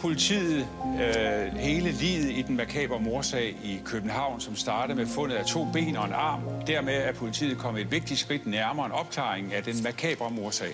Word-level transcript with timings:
politiet 0.00 0.66
øh, 1.00 1.56
hele 1.56 1.90
livet 1.90 2.30
i 2.30 2.44
den 2.48 2.56
makabre 2.56 3.00
morsag 3.00 3.56
i 3.64 3.80
København, 3.84 4.40
som 4.40 4.56
startede 4.56 4.98
med 4.98 5.06
fundet 5.06 5.36
af 5.36 5.44
to 5.44 5.66
ben 5.72 5.96
og 5.96 6.06
en 6.06 6.12
arm. 6.12 6.40
Dermed 6.66 6.94
er 6.94 7.12
politiet 7.12 7.58
kommet 7.58 7.80
et 7.80 7.90
vigtigt 7.90 8.20
skridt 8.20 8.46
nærmere 8.46 8.86
en 8.86 8.92
opklaring 8.92 9.54
af 9.54 9.62
den 9.62 9.82
makabre 9.82 10.30
morsag. 10.30 10.72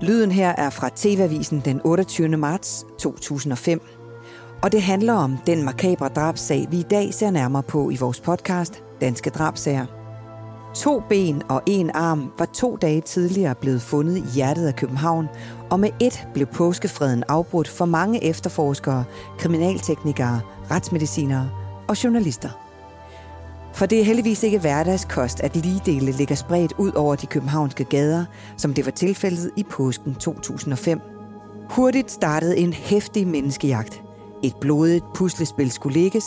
Lyden 0.00 0.32
her 0.32 0.48
er 0.48 0.70
fra 0.70 0.90
TV-avisen 0.96 1.62
den 1.64 1.80
28. 1.84 2.28
marts 2.28 2.84
2005. 3.00 3.80
Og 4.62 4.72
det 4.72 4.82
handler 4.82 5.12
om 5.12 5.38
den 5.46 5.64
makabre 5.64 6.08
drabsag, 6.08 6.66
vi 6.70 6.78
i 6.78 6.82
dag 6.90 7.14
ser 7.14 7.30
nærmere 7.30 7.62
på 7.62 7.90
i 7.90 7.96
vores 7.96 8.20
podcast 8.20 8.82
Danske 9.00 9.30
Drabsager. 9.30 10.01
To 10.74 11.02
ben 11.08 11.42
og 11.48 11.62
en 11.66 11.90
arm 11.94 12.32
var 12.38 12.44
to 12.44 12.76
dage 12.76 13.00
tidligere 13.00 13.54
blevet 13.54 13.82
fundet 13.82 14.16
i 14.16 14.24
hjertet 14.34 14.66
af 14.66 14.76
København, 14.76 15.28
og 15.70 15.80
med 15.80 15.90
et 16.00 16.26
blev 16.34 16.46
påskefreden 16.46 17.24
afbrudt 17.28 17.68
for 17.68 17.84
mange 17.84 18.24
efterforskere, 18.24 19.04
kriminalteknikere, 19.38 20.40
retsmedicinere 20.70 21.50
og 21.88 22.04
journalister. 22.04 22.48
For 23.74 23.86
det 23.86 24.00
er 24.00 24.04
heldigvis 24.04 24.42
ikke 24.42 24.58
hverdagskost, 24.58 25.40
at 25.40 25.56
ligedele 25.56 26.12
ligger 26.12 26.34
spredt 26.34 26.72
ud 26.78 26.92
over 26.92 27.14
de 27.14 27.26
københavnske 27.26 27.84
gader, 27.84 28.24
som 28.56 28.74
det 28.74 28.84
var 28.84 28.92
tilfældet 28.92 29.50
i 29.56 29.62
påsken 29.62 30.14
2005. 30.14 31.00
Hurtigt 31.70 32.10
startede 32.10 32.58
en 32.58 32.72
hæftig 32.72 33.26
menneskejagt. 33.26 34.02
Et 34.42 34.56
blodigt 34.60 35.04
puslespil 35.14 35.70
skulle 35.70 36.00
lægges, 36.00 36.24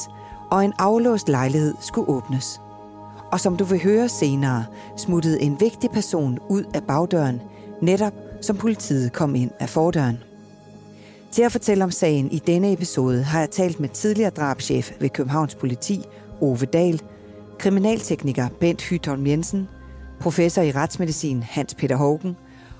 og 0.52 0.66
en 0.66 0.73
aflåst 0.80 1.30
lejlighed 1.30 1.73
skulle 1.82 2.10
åbnes. 2.10 2.60
Og 3.31 3.40
som 3.40 3.57
du 3.57 3.63
vil 3.63 3.84
høre 3.84 4.09
senere, 4.09 4.65
smuttede 4.98 5.41
en 5.41 5.59
vigtig 5.59 5.90
person 5.90 6.40
ud 6.49 6.63
af 6.73 6.84
bagdøren, 6.84 7.41
netop 7.82 8.13
som 8.41 8.57
politiet 8.57 9.13
kom 9.13 9.35
ind 9.35 9.51
af 9.59 9.70
fordøren. 9.70 10.17
Til 11.32 11.41
at 11.41 11.51
fortælle 11.51 11.84
om 11.84 11.91
sagen 11.91 12.32
i 12.32 12.40
denne 12.40 12.73
episode 12.73 13.23
har 13.23 13.40
jeg 13.40 13.49
talt 13.49 13.79
med 13.79 13.90
tidligere 13.90 14.29
drabschef 14.29 14.91
ved 14.99 15.09
Københavns 15.09 15.55
Politi, 15.55 16.01
Ove 16.41 16.65
Dahl, 16.65 17.01
kriminaltekniker 17.59 18.48
Bent 18.59 18.82
Hytholm 18.82 19.27
Jensen, 19.27 19.67
professor 20.20 20.62
i 20.62 20.71
retsmedicin 20.71 21.43
Hans 21.43 21.76
Peter 21.76 21.95
Hågen 21.95 22.35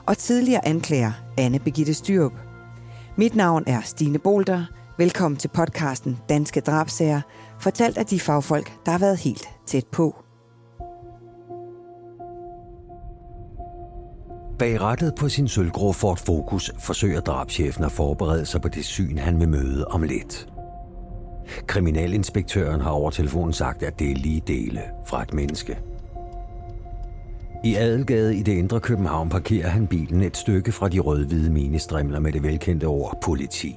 og 0.05 0.17
tidligere 0.17 0.67
anklager 0.67 1.11
Anne 1.37 1.59
Begitte 1.59 1.93
Styrup. 1.93 2.33
Mit 3.17 3.35
navn 3.35 3.63
er 3.67 3.81
Stine 3.81 4.19
Bolter. 4.19 4.65
Velkommen 4.97 5.37
til 5.37 5.47
podcasten 5.47 6.19
Danske 6.30 6.59
Drabsager, 6.59 7.21
fortalt 7.59 7.97
af 7.97 8.05
de 8.05 8.19
fagfolk, 8.19 8.71
der 8.85 8.91
har 8.91 8.99
været 8.99 9.17
helt 9.17 9.49
tæt 9.65 9.85
på. 9.85 10.24
Bag 14.59 14.81
rettet 14.81 15.16
på 15.16 15.30
sin 15.30 15.48
sølvgrå 15.48 15.92
Ford 15.92 16.17
Focus 16.17 16.72
forsøger 16.80 17.20
drabschefen 17.20 17.84
at 17.84 17.92
forberede 17.92 18.45
sig 18.45 18.61
på 18.61 18.67
det 18.67 18.86
syn, 18.86 19.17
han 19.17 19.39
vil 19.39 19.50
møde 19.50 19.86
om 19.88 20.03
lidt. 20.03 20.48
Kriminalinspektøren 21.67 22.81
har 22.81 22.92
over 22.92 23.11
telefonen 23.11 23.53
sagt, 23.53 23.83
at 23.83 24.00
det 24.00 24.11
er 24.11 24.16
lige 24.16 24.42
dele 24.48 24.81
fra 25.08 25.22
et 25.22 25.33
menneske. 25.33 25.80
I 27.64 27.76
Adelgade 27.76 28.36
i 28.36 28.42
det 28.42 28.52
indre 28.52 28.80
København 28.80 29.30
parkerer 29.30 29.67
han 29.67 29.88
bilen 29.88 30.22
et 30.22 30.38
stykke 30.38 30.72
fra 30.72 30.89
de 30.89 31.00
rød-hvide 31.00 31.52
ministrimler 31.52 32.20
med 32.20 32.31
det 32.31 32.44
velkendte 32.44 32.86
ord 32.86 33.20
politi. 33.23 33.76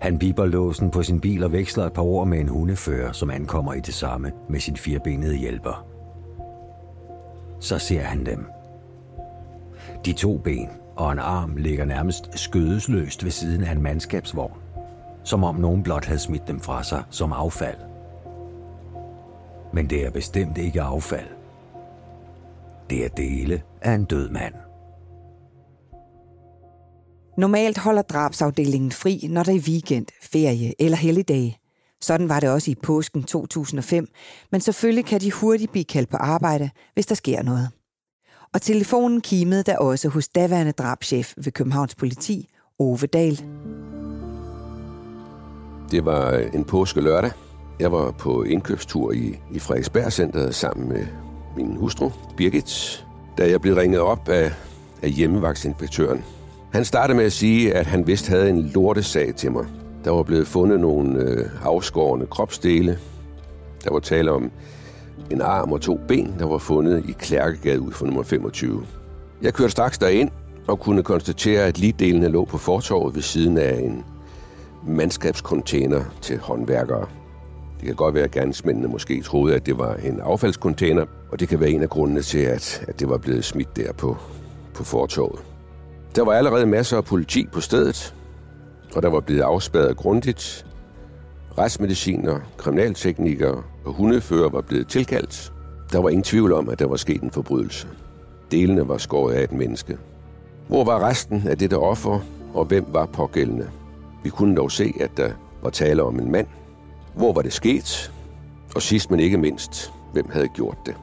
Han 0.00 0.18
biber 0.18 0.46
låsen 0.46 0.90
på 0.90 1.02
sin 1.02 1.20
bil 1.20 1.44
og 1.44 1.52
veksler 1.52 1.84
et 1.84 1.92
par 1.92 2.02
ord 2.02 2.28
med 2.28 2.38
en 2.38 2.48
hundefører, 2.48 3.12
som 3.12 3.30
ankommer 3.30 3.74
i 3.74 3.80
det 3.80 3.94
samme 3.94 4.32
med 4.48 4.60
sin 4.60 4.76
firbenede 4.76 5.36
hjælper. 5.36 5.86
Så 7.60 7.78
ser 7.78 8.00
han 8.00 8.26
dem. 8.26 8.53
De 10.04 10.12
to 10.12 10.38
ben 10.38 10.68
og 10.96 11.12
en 11.12 11.18
arm 11.18 11.56
ligger 11.56 11.84
nærmest 11.84 12.38
skødesløst 12.38 13.24
ved 13.24 13.30
siden 13.30 13.64
af 13.64 13.72
en 13.72 13.82
mandskabsvogn, 13.82 14.60
som 15.24 15.44
om 15.44 15.54
nogen 15.54 15.82
blot 15.82 16.04
havde 16.04 16.18
smidt 16.18 16.48
dem 16.48 16.60
fra 16.60 16.84
sig 16.84 17.02
som 17.10 17.32
affald. 17.32 17.78
Men 19.72 19.90
det 19.90 20.06
er 20.06 20.10
bestemt 20.10 20.58
ikke 20.58 20.82
affald. 20.82 21.28
Det 22.90 23.04
er 23.04 23.08
dele 23.08 23.62
af 23.82 23.92
en 23.92 24.04
død 24.04 24.30
mand. 24.30 24.54
Normalt 27.38 27.78
holder 27.78 28.02
drabsafdelingen 28.02 28.92
fri, 28.92 29.26
når 29.30 29.42
der 29.42 29.52
er 29.52 29.68
weekend, 29.68 30.06
ferie 30.22 30.72
eller 30.78 30.96
helligdage. 30.96 31.58
Sådan 32.00 32.28
var 32.28 32.40
det 32.40 32.50
også 32.50 32.70
i 32.70 32.74
påsken 32.82 33.22
2005, 33.22 34.06
men 34.52 34.60
selvfølgelig 34.60 35.04
kan 35.04 35.20
de 35.20 35.32
hurtigt 35.32 35.72
blive 35.72 35.84
kaldt 35.84 36.08
på 36.10 36.16
arbejde, 36.16 36.70
hvis 36.94 37.06
der 37.06 37.14
sker 37.14 37.42
noget. 37.42 37.68
Og 38.54 38.62
telefonen 38.62 39.20
kimede 39.20 39.62
der 39.62 39.76
også 39.76 40.08
hos 40.08 40.28
daværende 40.28 40.72
drabschef 40.72 41.34
ved 41.36 41.52
Københavns 41.52 41.94
Politi, 41.94 42.48
Ove 42.78 43.06
Dahl. 43.06 43.44
Det 45.90 46.04
var 46.04 46.32
øh, 46.32 46.46
en 46.54 46.64
påske 46.64 47.00
lørdag. 47.00 47.30
Jeg 47.80 47.92
var 47.92 48.10
på 48.10 48.42
indkøbstur 48.42 49.12
i, 49.12 49.38
i 49.52 49.58
Frederiksberg 49.58 50.12
Centeret 50.12 50.54
sammen 50.54 50.88
med 50.88 51.06
min 51.56 51.76
hustru, 51.76 52.10
Birgit, 52.36 53.04
da 53.38 53.50
jeg 53.50 53.60
blev 53.60 53.74
ringet 53.74 54.00
op 54.00 54.28
af, 54.28 54.52
af 55.02 55.10
hjemmevagtsinspektøren. 55.10 56.24
Han 56.72 56.84
startede 56.84 57.16
med 57.16 57.24
at 57.24 57.32
sige, 57.32 57.74
at 57.74 57.86
han 57.86 58.06
vist 58.06 58.28
havde 58.28 58.50
en 58.50 58.62
lortesag 58.62 59.34
til 59.34 59.52
mig. 59.52 59.66
Der 60.04 60.10
var 60.10 60.22
blevet 60.22 60.46
fundet 60.46 60.80
nogle 60.80 61.20
øh, 61.20 61.46
afskårende 61.62 62.26
kropsdele. 62.26 62.98
Der 63.84 63.92
var 63.92 64.00
tale 64.00 64.32
om 64.32 64.50
en 65.30 65.40
arm 65.40 65.72
og 65.72 65.80
to 65.80 66.00
ben, 66.08 66.34
der 66.38 66.46
var 66.46 66.58
fundet 66.58 67.04
i 67.08 67.12
Klærkegade 67.12 67.80
ud 67.80 67.92
for 67.92 68.06
nummer 68.06 68.22
25. 68.22 68.82
Jeg 69.42 69.54
kørte 69.54 69.70
straks 69.70 69.98
derind 69.98 70.30
og 70.68 70.80
kunne 70.80 71.02
konstatere, 71.02 71.62
at 71.62 71.78
ligdelene 71.78 72.28
lå 72.28 72.44
på 72.44 72.58
fortorvet 72.58 73.14
ved 73.14 73.22
siden 73.22 73.58
af 73.58 73.78
en 73.78 74.04
mandskabscontainer 74.86 76.04
til 76.20 76.38
håndværkere. 76.38 77.06
Det 77.80 77.86
kan 77.86 77.94
godt 77.96 78.14
være, 78.14 78.24
at 78.24 78.30
gerningsmændene 78.30 78.88
måske 78.88 79.22
troede, 79.22 79.54
at 79.54 79.66
det 79.66 79.78
var 79.78 79.94
en 79.94 80.20
affaldscontainer, 80.20 81.06
og 81.30 81.40
det 81.40 81.48
kan 81.48 81.60
være 81.60 81.70
en 81.70 81.82
af 81.82 81.88
grundene 81.88 82.22
til, 82.22 82.38
at, 82.38 82.84
at 82.88 83.00
det 83.00 83.08
var 83.08 83.18
blevet 83.18 83.44
smidt 83.44 83.76
der 83.76 83.92
på, 83.92 84.16
på 84.74 84.84
fortorvet. 84.84 85.40
Der 86.16 86.24
var 86.24 86.32
allerede 86.32 86.66
masser 86.66 86.96
af 86.96 87.04
politi 87.04 87.46
på 87.52 87.60
stedet, 87.60 88.14
og 88.94 89.02
der 89.02 89.08
var 89.08 89.20
blevet 89.20 89.40
afspærret 89.40 89.96
grundigt. 89.96 90.66
Retsmediciner, 91.58 92.40
kriminalteknikere 92.56 93.62
og 93.84 93.92
hundefører 93.92 94.48
var 94.48 94.60
blevet 94.60 94.88
tilkaldt. 94.88 95.52
Der 95.92 95.98
var 95.98 96.08
ingen 96.08 96.22
tvivl 96.22 96.52
om, 96.52 96.68
at 96.68 96.78
der 96.78 96.86
var 96.86 96.96
sket 96.96 97.22
en 97.22 97.30
forbrydelse. 97.30 97.88
Delene 98.50 98.88
var 98.88 98.98
skåret 98.98 99.34
af 99.34 99.44
et 99.44 99.52
menneske. 99.52 99.98
Hvor 100.68 100.84
var 100.84 101.08
resten 101.08 101.42
af 101.48 101.58
dette 101.58 101.78
offer, 101.78 102.20
og 102.54 102.64
hvem 102.64 102.84
var 102.88 103.06
pågældende? 103.06 103.70
Vi 104.22 104.30
kunne 104.30 104.56
dog 104.56 104.72
se, 104.72 104.94
at 105.00 105.10
der 105.16 105.30
var 105.62 105.70
tale 105.70 106.02
om 106.02 106.18
en 106.18 106.32
mand. 106.32 106.46
Hvor 107.16 107.32
var 107.32 107.42
det 107.42 107.52
sket? 107.52 108.12
Og 108.74 108.82
sidst 108.82 109.10
men 109.10 109.20
ikke 109.20 109.38
mindst, 109.38 109.92
hvem 110.12 110.28
havde 110.32 110.48
gjort 110.48 110.78
det? 110.86 110.94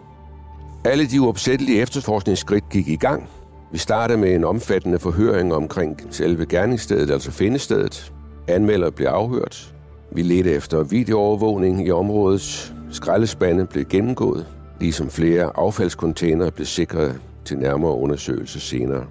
Alle 0.86 1.06
de 1.08 1.22
uopsættelige 1.22 1.82
efterforskningsskridt 1.82 2.70
gik 2.70 2.88
i 2.88 2.96
gang. 2.96 3.30
Vi 3.72 3.78
startede 3.78 4.18
med 4.18 4.36
en 4.36 4.44
omfattende 4.44 5.00
forhøring 5.00 5.54
omkring 5.54 6.02
selve 6.10 6.46
gerningsstedet, 6.46 7.12
altså 7.12 7.32
findestedet. 7.32 8.14
Anmelder 8.48 8.90
blev 8.90 9.08
afhørt. 9.08 9.74
Vi 10.14 10.22
ledte 10.22 10.52
efter 10.52 10.84
videoovervågning 10.84 11.88
i 11.88 11.92
området. 11.92 12.74
Skraldespande 12.92 13.66
blev 13.66 13.86
gennemgået, 13.86 14.48
ligesom 14.80 15.10
flere 15.10 15.52
affaldskontainere 15.56 16.52
blev 16.52 16.66
sikret 16.66 17.22
til 17.46 17.58
nærmere 17.58 17.96
undersøgelse 17.96 18.60
senere. 18.60 19.06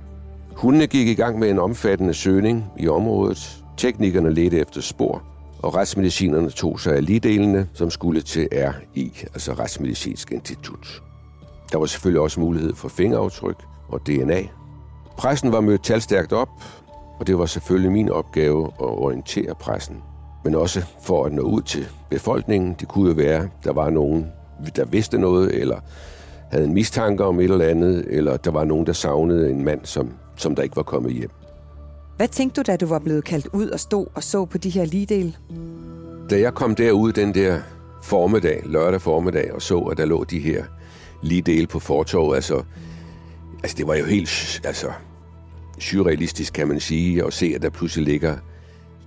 Hundene 0.56 0.86
gik 0.86 1.08
i 1.08 1.14
gang 1.14 1.38
med 1.38 1.50
en 1.50 1.58
omfattende 1.58 2.14
søgning 2.14 2.64
i 2.78 2.88
området. 2.88 3.62
Teknikerne 3.76 4.34
ledte 4.34 4.58
efter 4.58 4.80
spor, 4.80 5.22
og 5.62 5.74
retsmedicinerne 5.74 6.50
tog 6.50 6.80
sig 6.80 6.96
af 6.96 7.06
ligedelene, 7.06 7.68
som 7.74 7.90
skulle 7.90 8.20
til 8.20 8.48
RI, 8.52 9.24
altså 9.24 9.52
Retsmedicinsk 9.52 10.32
Institut. 10.32 11.02
Der 11.72 11.78
var 11.78 11.86
selvfølgelig 11.86 12.20
også 12.20 12.40
mulighed 12.40 12.74
for 12.74 12.88
fingeraftryk 12.88 13.62
og 13.88 14.06
DNA. 14.06 14.42
Pressen 15.16 15.52
var 15.52 15.60
mødt 15.60 15.84
talstærkt 15.84 16.32
op, 16.32 16.48
og 17.20 17.26
det 17.26 17.38
var 17.38 17.46
selvfølgelig 17.46 17.92
min 17.92 18.10
opgave 18.10 18.66
at 18.66 18.86
orientere 18.86 19.54
pressen. 19.54 20.02
Men 20.44 20.54
også 20.54 20.84
for 21.02 21.24
at 21.24 21.32
nå 21.32 21.42
ud 21.42 21.62
til 21.62 21.86
befolkningen. 22.10 22.76
Det 22.80 22.88
kunne 22.88 23.08
jo 23.08 23.14
være, 23.14 23.48
der 23.64 23.72
var 23.72 23.90
nogen, 23.90 24.26
der 24.76 24.84
vidste 24.84 25.18
noget, 25.18 25.54
eller 25.54 25.80
havde 26.50 26.64
en 26.64 26.74
mistanke 26.74 27.24
om 27.24 27.40
et 27.40 27.44
eller 27.44 27.64
andet, 27.64 28.06
eller 28.08 28.36
der 28.36 28.50
var 28.50 28.64
nogen, 28.64 28.86
der 28.86 28.92
savnede 28.92 29.50
en 29.50 29.64
mand, 29.64 29.80
som, 29.84 30.10
som 30.36 30.54
der 30.54 30.62
ikke 30.62 30.76
var 30.76 30.82
kommet 30.82 31.12
hjem. 31.12 31.30
Hvad 32.16 32.28
tænkte 32.28 32.62
du, 32.62 32.72
da 32.72 32.76
du 32.76 32.86
var 32.86 32.98
blevet 32.98 33.24
kaldt 33.24 33.48
ud 33.52 33.68
og 33.68 33.80
stod 33.80 34.06
og 34.14 34.22
så 34.22 34.44
på 34.44 34.58
de 34.58 34.70
her 34.70 34.84
ligedele? 34.84 35.34
Da 36.30 36.40
jeg 36.40 36.54
kom 36.54 36.74
derud 36.74 37.12
den 37.12 37.34
der 37.34 37.58
formiddag, 38.02 38.62
lørdag 38.64 39.00
formiddag, 39.00 39.52
og 39.54 39.62
så, 39.62 39.78
at 39.78 39.98
der 39.98 40.04
lå 40.04 40.24
de 40.24 40.38
her 40.38 40.64
ligedele 41.22 41.66
på 41.66 41.78
fortorvet, 41.78 42.34
altså, 42.34 42.62
altså 43.62 43.76
det 43.76 43.86
var 43.86 43.94
jo 43.94 44.04
helt 44.04 44.60
altså, 44.64 44.86
surrealistisk, 45.78 46.52
kan 46.52 46.68
man 46.68 46.80
sige, 46.80 47.24
at 47.24 47.32
se, 47.32 47.52
at 47.54 47.62
der 47.62 47.70
pludselig 47.70 48.04
ligger 48.04 48.36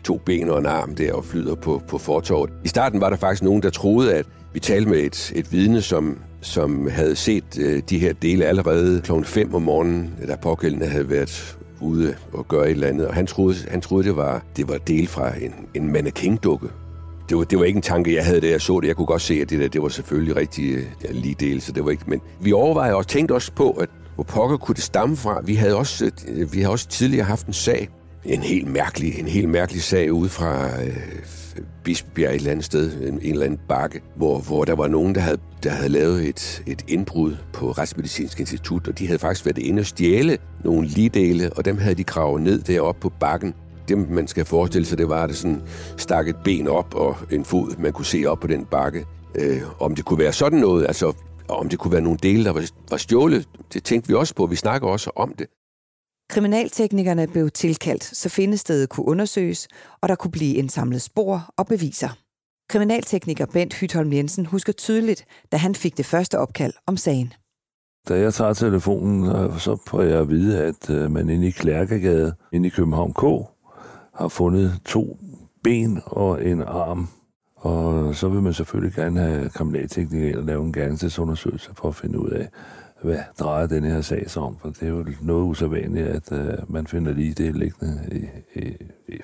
to 0.04 0.22
ben 0.26 0.50
og 0.50 0.60
en 0.60 0.66
arm 0.66 0.96
der 0.96 1.14
og 1.14 1.26
flyder 1.26 1.56
på, 1.56 1.82
på 1.88 1.98
fortorvet. 1.98 2.50
I 2.64 2.68
starten 2.68 3.02
var 3.02 3.10
der 3.10 3.18
faktisk 3.18 3.44
nogen, 3.44 3.64
der 3.64 3.70
troede, 3.70 4.14
at 4.14 4.26
vi 4.54 4.60
talte 4.60 4.90
med 4.90 5.00
et, 5.00 5.32
et 5.36 5.52
vidne, 5.52 5.82
som, 5.82 6.18
som 6.42 6.88
havde 6.88 7.16
set 7.16 7.60
øh, 7.60 7.82
de 7.90 8.00
her 8.00 8.14
dele 8.14 8.46
allerede 8.46 9.02
kl. 9.02 9.12
5 9.24 9.56
om 9.56 9.62
morgenen, 9.62 10.14
da 10.28 10.36
pågældende 10.36 10.88
havde 10.88 11.10
været 11.10 11.58
ude 11.82 12.16
og 12.34 12.48
gøre 12.48 12.66
et 12.66 12.72
eller 12.72 12.88
andet. 12.88 13.08
Og 13.08 13.14
han 13.14 13.28
troede, 13.28 13.56
han 13.68 13.82
troede 13.82 14.08
det, 14.08 14.16
var, 14.16 14.44
det 14.58 14.70
var 14.70 14.78
del 14.78 15.08
fra 15.08 15.38
en, 15.38 15.54
en 15.74 15.92
mannequin-dukke. 15.92 16.68
Det 17.30 17.38
var, 17.38 17.44
det 17.44 17.60
var 17.60 17.66
ikke 17.66 17.78
en 17.78 17.82
tanke, 17.82 18.16
jeg 18.16 18.26
havde, 18.26 18.42
da 18.42 18.48
jeg 18.48 18.62
så 18.62 18.80
det. 18.80 18.88
Jeg 18.88 18.96
kunne 18.96 19.06
godt 19.06 19.22
se, 19.22 19.34
at 19.34 19.50
det 19.50 19.60
der, 19.60 19.68
det 19.68 19.82
var 19.82 19.90
selvfølgelig 19.90 20.36
rigtig 20.36 20.78
ja, 21.04 21.12
lige 21.12 21.36
del, 21.40 21.62
så 21.62 21.72
det 21.72 21.86
var 21.86 21.92
ikke... 21.92 22.04
Men 22.08 22.22
vi 22.42 22.54
overvejede 22.54 22.96
og 22.96 23.08
tænkte 23.08 23.34
også 23.34 23.52
på, 23.52 23.72
at 23.72 23.90
hvor 24.16 24.24
pokker 24.24 24.58
kunne 24.58 24.76
det 24.76 24.84
stamme 24.84 25.16
fra. 25.16 25.42
Vi 25.46 25.56
havde 25.56 25.76
også, 25.76 26.12
øh, 26.28 26.54
vi 26.54 26.60
havde 26.60 26.72
også 26.72 26.88
tidligere 26.88 27.26
haft 27.26 27.48
en 27.48 27.54
sag, 27.54 27.90
en 28.26 28.40
helt 28.40 28.68
mærkelig, 28.68 29.20
en 29.20 29.28
helt 29.28 29.50
mærkelig 29.50 29.84
sag 29.84 30.14
ude 30.14 30.30
fra 30.30 30.82
øh, 30.84 30.98
Bispebjerg 31.84 32.32
et 32.32 32.36
eller 32.36 32.52
andet 32.52 32.66
sted, 32.66 33.02
en, 33.02 33.14
en 33.22 33.32
eller 33.32 33.46
anden 33.46 33.60
bakke, 33.68 34.02
hvor, 34.16 34.40
hvor 34.40 34.66
der 34.66 34.76
var 34.76 34.88
nogen, 34.88 35.16
der 35.16 35.22
havde, 35.22 35.38
der 35.64 35.70
havde 35.70 35.90
lavet 35.90 36.28
et, 36.28 36.64
et 36.68 36.86
indbrud 36.88 37.36
på 37.54 37.72
Retsmedicinsk 37.72 38.40
Institut, 38.40 38.88
og 38.88 39.00
de 39.00 39.08
havde 39.08 39.20
faktisk 39.20 39.46
været 39.46 39.58
inde 39.58 39.80
og 39.80 39.86
stjæle 39.86 40.38
nogle 40.64 40.88
ligedele, 40.88 41.54
og 41.54 41.66
dem 41.66 41.78
havde 41.78 41.96
de 41.96 42.04
gravet 42.04 42.42
ned 42.42 42.62
deroppe 42.62 43.02
på 43.02 43.10
bakken. 43.20 43.54
Det, 43.88 44.10
man 44.10 44.28
skal 44.28 44.46
forestille 44.46 44.86
sig, 44.86 44.98
det 44.98 45.10
var, 45.10 45.24
at 45.24 45.30
det 45.30 45.38
sådan 45.38 45.62
stak 45.98 46.28
et 46.28 46.36
ben 46.44 46.68
op 46.68 46.96
og 46.96 47.18
en 47.32 47.46
fod, 47.46 47.78
man 47.80 47.94
kunne 47.94 48.06
se 48.06 48.26
op 48.26 48.40
på 48.40 48.48
den 48.48 48.66
bakke. 48.66 49.06
Øh, 49.36 49.62
om 49.80 49.96
det 49.96 50.06
kunne 50.06 50.20
være 50.20 50.34
sådan 50.34 50.60
noget, 50.60 50.88
altså 50.88 51.14
om 51.48 51.70
det 51.70 51.80
kunne 51.80 51.92
være 51.92 52.02
nogle 52.02 52.20
dele, 52.24 52.46
der 52.46 52.54
var, 52.54 52.64
var 52.90 52.98
stjålet, 52.98 53.48
det 53.74 53.84
tænkte 53.84 54.08
vi 54.08 54.14
også 54.14 54.36
på. 54.36 54.46
Vi 54.46 54.56
snakker 54.56 54.88
også 54.88 55.12
om 55.16 55.34
det. 55.40 55.48
Kriminalteknikerne 56.34 57.28
blev 57.28 57.50
tilkaldt, 57.50 58.04
så 58.04 58.30
findestedet 58.30 58.90
kunne 58.90 59.08
undersøges, 59.08 59.68
og 60.02 60.10
der 60.10 60.16
kunne 60.16 60.32
blive 60.32 60.56
indsamlet 60.56 61.02
spor 61.02 61.54
og 61.58 61.68
beviser. 61.68 62.10
Kriminaltekniker 62.70 63.46
Bent 63.46 63.74
Hytholm 63.74 64.14
Jensen 64.14 64.46
husker 64.46 64.74
tydeligt, 64.74 65.26
da 65.52 65.58
han 65.58 65.76
fik 65.76 65.98
det 65.98 66.06
første 66.06 66.40
opkald 66.40 66.74
om 66.88 66.98
sagen. 66.98 67.34
Da 68.10 68.20
jeg 68.20 68.34
tager 68.34 68.54
telefonen, 68.54 69.26
så 69.60 69.78
får 69.88 70.02
jeg 70.02 70.20
at 70.20 70.30
vide, 70.30 70.64
at 70.64 70.90
øh, 70.90 71.12
man 71.12 71.30
inde 71.30 71.48
i 71.48 71.52
Klærkegade, 71.52 72.34
inde 72.52 72.68
i 72.68 72.70
København 72.70 73.14
K, 73.14 73.22
har 74.16 74.28
fundet 74.28 74.80
to 74.86 75.18
ben 75.64 76.02
og 76.06 76.46
en 76.46 76.62
arm. 76.62 77.08
Og 77.56 78.16
så 78.16 78.30
vil 78.30 78.42
man 78.42 78.54
selvfølgelig 78.54 78.96
gerne 78.96 79.20
have 79.20 79.50
kriminalteknikere 79.50 80.40
ind 80.40 80.48
lave 80.48 80.64
en 80.64 80.74
gerningsundersøgelse 80.74 81.72
for 81.78 81.88
at 81.88 81.96
finde 81.96 82.20
ud 82.20 82.30
af, 82.30 82.50
hvad 83.04 83.20
drejer 83.40 83.68
den 83.68 83.84
her 83.84 84.02
sag 84.02 84.30
sig 84.30 84.42
om? 84.42 84.58
For 84.62 84.70
det 84.70 84.84
er 84.84 84.88
jo 84.88 85.06
noget 85.22 85.44
usædvanligt, 85.44 86.08
at 86.08 86.32
øh, 86.32 86.54
man 86.68 86.88
finder 86.88 87.14
lige 87.14 87.34
det 87.34 87.56
liggende 87.56 88.00
i, 88.12 88.26
i, 88.60 88.78
i, 89.08 89.20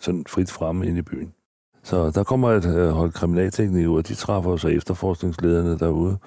sådan 0.00 0.24
frit 0.28 0.50
fremme 0.50 0.86
inde 0.86 0.98
i 0.98 1.02
byen. 1.02 1.32
Så 1.82 2.10
der 2.10 2.24
kommer 2.24 2.50
et 2.50 2.66
øh, 2.66 2.88
hold 2.88 3.12
kriminalteknik 3.12 3.88
ud, 3.88 3.98
og 3.98 4.08
de 4.08 4.14
træffer 4.14 4.56
så 4.56 4.68
efterforskningslederne 4.68 5.78
derude. 5.78 6.18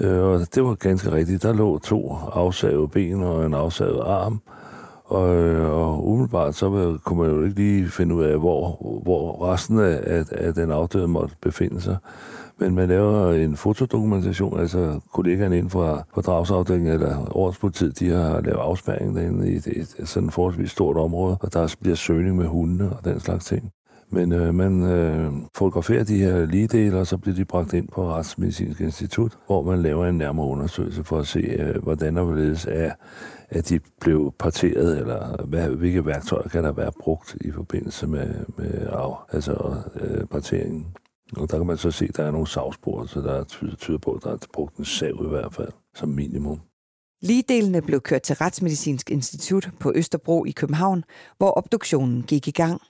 Øh, 0.00 0.22
og 0.22 0.54
det 0.54 0.64
var 0.64 0.74
ganske 0.74 1.12
rigtigt. 1.12 1.42
Der 1.42 1.52
lå 1.52 1.78
to 1.78 2.12
afsavede 2.32 2.88
ben 2.88 3.22
og 3.22 3.46
en 3.46 3.54
afsavet 3.54 4.00
arm. 4.00 4.40
Og, 5.04 5.36
øh, 5.36 5.70
og 5.70 6.08
umiddelbart 6.08 6.54
så 6.54 6.98
kunne 7.04 7.18
man 7.18 7.30
jo 7.30 7.42
ikke 7.42 7.56
lige 7.56 7.88
finde 7.88 8.14
ud 8.14 8.24
af, 8.24 8.38
hvor, 8.38 8.78
hvor 9.02 9.52
resten 9.52 9.78
af, 9.78 10.00
af, 10.06 10.24
af 10.30 10.54
den 10.54 10.70
afdøde 10.70 11.08
måtte 11.08 11.36
befinde 11.42 11.80
sig. 11.80 11.96
Men 12.58 12.74
man 12.74 12.88
laver 12.88 13.32
en 13.32 13.56
fotodokumentation, 13.56 14.60
altså 14.60 15.00
kollegaerne 15.12 15.56
inden 15.58 15.70
for, 15.70 16.06
for 16.14 16.20
dragsafdelingen 16.20 16.92
eller 16.92 17.36
ordenspolitiet, 17.36 17.98
de 17.98 18.10
har 18.10 18.40
lavet 18.40 18.58
afspæring 18.58 19.16
derinde 19.16 19.52
i 19.52 19.56
et, 19.56 19.66
et, 19.66 19.94
et 19.98 20.08
sådan 20.08 20.30
forholdsvis 20.30 20.70
stort 20.70 20.96
område, 20.96 21.36
og 21.40 21.52
der 21.52 21.76
bliver 21.80 21.96
søgning 21.96 22.36
med 22.36 22.46
hundene 22.46 22.96
og 22.96 23.04
den 23.04 23.20
slags 23.20 23.44
ting. 23.44 23.72
Men 24.10 24.32
øh, 24.32 24.54
man 24.54 24.82
øh, 24.82 25.32
fotograferer 25.54 26.04
de 26.04 26.18
her 26.18 26.46
ligedele, 26.46 26.98
og 26.98 27.06
så 27.06 27.18
bliver 27.18 27.34
de 27.34 27.44
bragt 27.44 27.72
ind 27.72 27.88
på 27.88 28.08
Retsmedicinsk 28.08 28.80
Institut, 28.80 29.38
hvor 29.46 29.62
man 29.62 29.82
laver 29.82 30.06
en 30.06 30.18
nærmere 30.18 30.46
undersøgelse 30.46 31.04
for 31.04 31.18
at 31.18 31.26
se, 31.26 31.38
øh, 31.38 31.82
hvordan 31.82 32.18
og 32.18 32.24
hvorledes 32.24 32.66
er, 32.70 32.90
at 33.50 33.68
de 33.68 33.80
blev 34.00 34.34
parteret, 34.38 34.98
eller 34.98 35.44
hvad, 35.46 35.68
hvilke 35.68 36.06
værktøjer 36.06 36.48
kan 36.48 36.64
der 36.64 36.72
være 36.72 36.92
brugt 37.00 37.36
i 37.40 37.50
forbindelse 37.50 38.06
med, 38.06 38.34
med 38.56 38.86
af, 38.92 39.24
altså, 39.32 39.74
øh, 40.00 40.24
parteringen. 40.26 40.86
Og 41.32 41.50
der 41.50 41.58
kan 41.58 41.66
man 41.66 41.78
så 41.78 41.90
se, 41.90 42.04
at 42.04 42.16
der 42.16 42.24
er 42.24 42.30
nogle 42.30 42.46
savspor, 42.46 43.06
så 43.06 43.20
der 43.20 43.44
tyder, 43.44 43.98
på, 43.98 44.12
at 44.12 44.22
der 44.22 44.30
er 44.30 44.38
brugt 44.52 44.76
en 44.76 44.84
sav 44.84 45.22
i 45.24 45.28
hvert 45.28 45.54
fald, 45.54 45.72
som 45.94 46.08
minimum. 46.08 46.60
Ligedelene 47.22 47.82
blev 47.82 48.00
kørt 48.00 48.22
til 48.22 48.36
Retsmedicinsk 48.36 49.10
Institut 49.10 49.70
på 49.80 49.92
Østerbro 49.94 50.44
i 50.44 50.50
København, 50.50 51.04
hvor 51.38 51.58
obduktionen 51.58 52.22
gik 52.22 52.48
i 52.48 52.50
gang. 52.50 52.80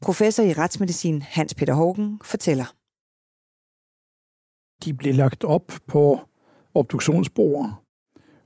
Professor 0.00 0.42
i 0.42 0.52
retsmedicin 0.52 1.22
Hans 1.22 1.54
Peter 1.54 1.74
Hågen 1.74 2.20
fortæller. 2.24 2.74
De 4.84 4.94
blev 4.94 5.14
lagt 5.14 5.44
op 5.44 5.72
på 5.86 6.20
obduktionsbordet, 6.74 7.74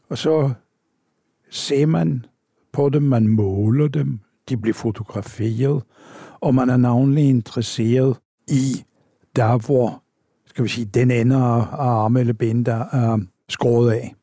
og 0.09 0.19
så 0.19 0.53
ser 1.51 1.87
man 1.87 2.27
på 2.73 2.89
dem, 2.89 3.03
man 3.03 3.29
måler 3.29 3.89
dem, 3.89 4.21
de 4.49 4.57
bliver 4.57 4.75
fotograferet, 4.75 5.83
og 6.41 6.55
man 6.55 6.71
er 6.71 6.77
navnlig 6.77 7.29
interesseret 7.29 8.21
i 8.49 8.85
der 9.37 9.59
hvor, 9.59 10.03
skal 10.47 10.65
vi 10.65 10.69
sige, 10.69 10.85
den 10.85 11.11
ender 11.11 11.39
af 11.39 11.87
arme 11.87 12.21
eller 12.21 12.33
ben, 12.33 12.67
der 12.67 12.85
er 12.93 13.19
skåret 13.49 13.93
af. 13.93 14.15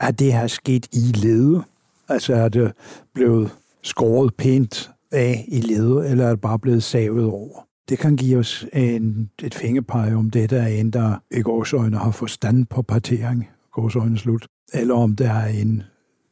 Er 0.00 0.10
det 0.10 0.32
her 0.32 0.46
sket 0.46 0.86
i 0.92 1.12
lede? 1.14 1.62
Altså 2.08 2.34
er 2.34 2.48
det 2.48 2.72
blevet 3.14 3.50
skåret 3.82 4.34
pænt 4.34 4.90
af 5.12 5.44
i 5.48 5.60
lede, 5.60 6.08
eller 6.08 6.24
er 6.24 6.30
det 6.30 6.40
bare 6.40 6.58
blevet 6.58 6.82
savet 6.82 7.24
over? 7.24 7.66
Det 7.88 7.98
kan 7.98 8.16
give 8.16 8.38
os 8.38 8.66
en, 8.72 9.30
et 9.42 9.54
fingerpege 9.54 10.16
om 10.16 10.30
det, 10.30 10.50
der 10.50 10.62
er 10.62 10.66
en, 10.66 10.90
der 10.90 11.16
i 11.30 11.42
gårsøjne 11.42 11.96
har 11.96 12.10
forstand 12.10 12.66
på 12.66 12.82
partering, 12.82 13.48
gårsøjne 13.72 14.18
slut, 14.18 14.46
eller 14.72 14.94
om 14.94 15.16
det 15.16 15.26
er 15.26 15.44
en 15.44 15.82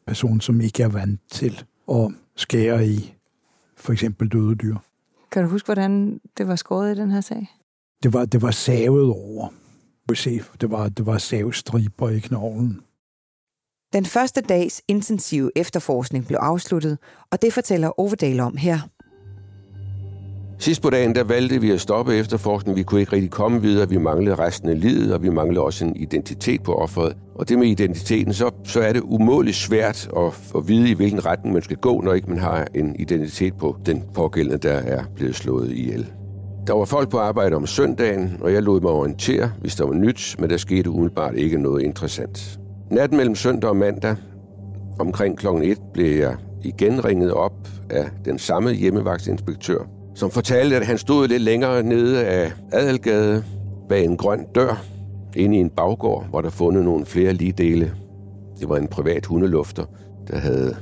person, 0.07 0.41
som 0.41 0.61
ikke 0.61 0.83
er 0.83 0.89
vant 0.89 1.21
til 1.31 1.65
at 1.91 2.13
skære 2.37 2.87
i 2.87 3.15
for 3.77 3.93
eksempel 3.93 4.29
døde 4.29 4.55
dyr. 4.55 4.77
Kan 5.31 5.43
du 5.43 5.49
huske, 5.49 5.67
hvordan 5.67 6.21
det 6.39 6.49
var 6.49 6.57
skåret 6.57 6.97
i 6.97 7.01
den 7.01 7.11
her 7.11 7.21
sag? 7.21 7.49
Det 8.05 8.13
var, 8.13 8.25
det 8.25 8.43
var 8.43 8.51
savet 8.51 9.11
over. 9.11 9.49
Se, 10.15 10.41
det 10.61 10.71
var, 10.71 10.89
det 10.89 11.07
var 11.07 11.19
savstriber 11.19 12.09
i 12.09 12.19
knoglen. 12.19 12.81
Den 13.93 14.05
første 14.05 14.41
dags 14.41 14.83
intensive 14.89 15.51
efterforskning 15.57 16.27
blev 16.27 16.39
afsluttet, 16.41 16.99
og 17.33 17.43
det 17.43 17.53
fortæller 17.53 18.01
Overdale 18.01 18.43
om 18.43 18.57
her. 18.57 18.79
Sidst 20.59 20.83
på 20.83 20.91
dagen, 20.91 21.15
der 21.15 21.25
valgte 21.25 21.61
vi 21.61 21.71
at 21.71 21.81
stoppe 21.81 22.17
efterforskningen. 22.17 22.79
Vi 22.79 22.83
kunne 22.83 23.01
ikke 23.01 23.13
rigtig 23.13 23.31
komme 23.31 23.63
videre. 23.63 23.89
Vi 23.89 23.99
manglede 23.99 24.35
resten 24.35 24.69
af 24.69 24.81
livet, 24.81 25.15
og 25.15 25.23
vi 25.23 25.29
manglede 25.29 25.65
også 25.65 25.85
en 25.85 25.97
identitet 25.97 26.63
på 26.63 26.75
offeret. 26.75 27.17
Og 27.35 27.49
det 27.49 27.59
med 27.59 27.69
identiteten, 27.69 28.35
så, 28.35 28.51
så 28.65 28.81
er 28.81 28.93
det 28.93 29.01
umådeligt 29.01 29.57
svært 29.57 30.09
at, 30.17 30.53
at 30.57 30.69
vide, 30.69 30.91
i 30.91 30.95
hvilken 30.95 31.27
retning 31.27 31.53
man 31.53 31.63
skal 31.63 31.77
gå, 31.77 32.01
når 32.01 32.13
ikke 32.13 32.31
man 32.31 32.39
har 32.39 32.67
en 32.75 32.97
identitet 32.99 33.57
på 33.57 33.77
den 33.87 34.05
pågældende, 34.15 34.59
der 34.59 34.75
er 34.75 35.05
blevet 35.15 35.35
slået 35.35 35.73
ihjel. 35.73 36.13
Der 36.67 36.73
var 36.73 36.85
folk 36.85 37.09
på 37.11 37.19
arbejde 37.19 37.57
om 37.57 37.67
søndagen, 37.67 38.37
og 38.41 38.53
jeg 38.53 38.63
lod 38.63 38.81
mig 38.81 38.91
orientere, 38.91 39.53
hvis 39.61 39.75
der 39.75 39.87
var 39.87 39.95
nyt, 39.95 40.37
men 40.39 40.51
der 40.51 40.57
skete 40.57 40.91
umiddelbart 40.91 41.35
ikke 41.35 41.59
noget 41.59 41.83
interessant. 41.83 42.61
Natten 42.91 43.17
mellem 43.17 43.35
søndag 43.35 43.71
og 43.71 43.77
mandag, 43.77 44.17
omkring 44.99 45.39
kl. 45.39 45.47
1, 45.47 45.79
blev 45.95 46.19
jeg 46.19 46.37
igen 46.63 47.05
ringet 47.05 47.33
op 47.33 47.69
af 47.91 48.05
den 48.25 48.39
samme 48.39 48.73
hjemmevagtsinspektør, 48.73 49.79
som 50.15 50.31
fortalte, 50.31 50.77
at 50.77 50.87
han 50.87 50.99
stod 50.99 51.29
lidt 51.29 51.43
længere 51.43 51.83
nede 51.83 52.25
af 52.25 52.53
Adelgade 52.73 53.45
bag 53.89 54.05
en 54.05 54.17
grøn 54.17 54.47
dør, 54.55 54.85
inde 55.37 55.57
i 55.57 55.61
en 55.61 55.71
baggård, 55.71 56.27
hvor 56.31 56.41
der 56.41 56.51
fundet 56.51 56.85
nogle 56.85 57.07
flere 57.07 57.33
ligedele. 57.33 57.93
Det 58.61 58.69
var 58.69 58.77
en 58.77 58.89
privat 58.89 59.27
hundelufter, 59.27 59.85
der 60.29 60.39
havde 60.39 60.77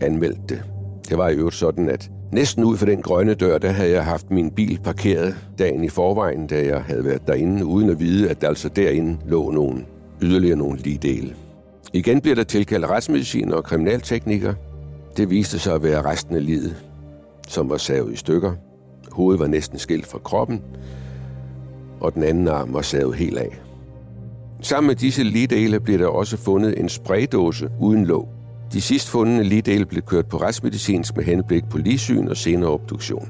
anmeldt 0.00 0.48
det. 0.48 0.62
Det 1.08 1.18
var 1.18 1.28
i 1.28 1.34
øvrigt 1.34 1.56
sådan, 1.56 1.88
at 1.88 2.10
Næsten 2.36 2.64
ud 2.64 2.76
for 2.76 2.86
den 2.86 3.02
grønne 3.02 3.34
dør, 3.34 3.58
der 3.58 3.70
havde 3.70 3.90
jeg 3.90 4.04
haft 4.04 4.30
min 4.30 4.50
bil 4.50 4.80
parkeret 4.84 5.36
dagen 5.58 5.84
i 5.84 5.88
forvejen, 5.88 6.46
da 6.46 6.66
jeg 6.66 6.82
havde 6.82 7.04
været 7.04 7.26
derinde, 7.26 7.64
uden 7.64 7.90
at 7.90 8.00
vide, 8.00 8.30
at 8.30 8.40
der 8.40 8.48
altså 8.48 8.68
derinde 8.68 9.18
lå 9.26 9.50
nogle 9.50 9.84
yderligere 10.22 10.56
nogle 10.56 10.78
lige 10.78 10.98
dele. 10.98 11.34
Igen 11.92 12.20
bliver 12.20 12.34
der 12.34 12.44
tilkaldt 12.44 12.86
retsmedicin 12.86 13.52
og 13.52 13.64
kriminaltekniker. 13.64 14.54
Det 15.16 15.30
viste 15.30 15.58
sig 15.58 15.74
at 15.74 15.82
være 15.82 16.02
resten 16.02 16.36
af 16.36 16.46
livet, 16.46 16.76
som 17.48 17.70
var 17.70 17.76
savet 17.76 18.12
i 18.12 18.16
stykker. 18.16 18.52
Hovedet 19.12 19.40
var 19.40 19.46
næsten 19.46 19.78
skilt 19.78 20.06
fra 20.06 20.18
kroppen, 20.18 20.62
og 22.00 22.14
den 22.14 22.22
anden 22.22 22.48
arm 22.48 22.74
var 22.74 22.82
savet 22.82 23.16
helt 23.16 23.38
af. 23.38 23.60
Sammen 24.60 24.86
med 24.86 24.96
disse 24.96 25.22
ligedele 25.22 25.80
blev 25.80 25.98
der 25.98 26.06
også 26.06 26.36
fundet 26.36 26.80
en 26.80 26.88
spraydåse 26.88 27.70
uden 27.80 28.06
låg. 28.06 28.35
De 28.76 28.80
sidst 28.80 29.08
fundne 29.08 29.42
ligedele 29.42 29.86
blev 29.86 30.02
kørt 30.02 30.26
på 30.26 30.36
retsmedicinsk 30.36 31.16
med 31.16 31.24
henblik 31.24 31.64
på 31.70 31.78
ligesyn 31.78 32.28
og 32.28 32.36
senere 32.36 32.70
obduktion. 32.70 33.28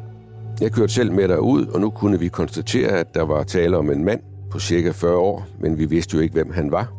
Jeg 0.61 0.73
kørte 0.73 0.93
selv 0.93 1.13
med 1.13 1.29
derud, 1.29 1.67
og 1.67 1.81
nu 1.81 1.91
kunne 1.91 2.19
vi 2.19 2.29
konstatere, 2.29 2.89
at 2.89 3.15
der 3.15 3.23
var 3.23 3.43
tale 3.43 3.77
om 3.77 3.91
en 3.91 4.05
mand 4.05 4.21
på 4.51 4.59
cirka 4.59 4.91
40 4.91 5.17
år, 5.17 5.47
men 5.61 5.79
vi 5.79 5.85
vidste 5.85 6.17
jo 6.17 6.23
ikke, 6.23 6.33
hvem 6.33 6.53
han 6.53 6.71
var. 6.71 6.93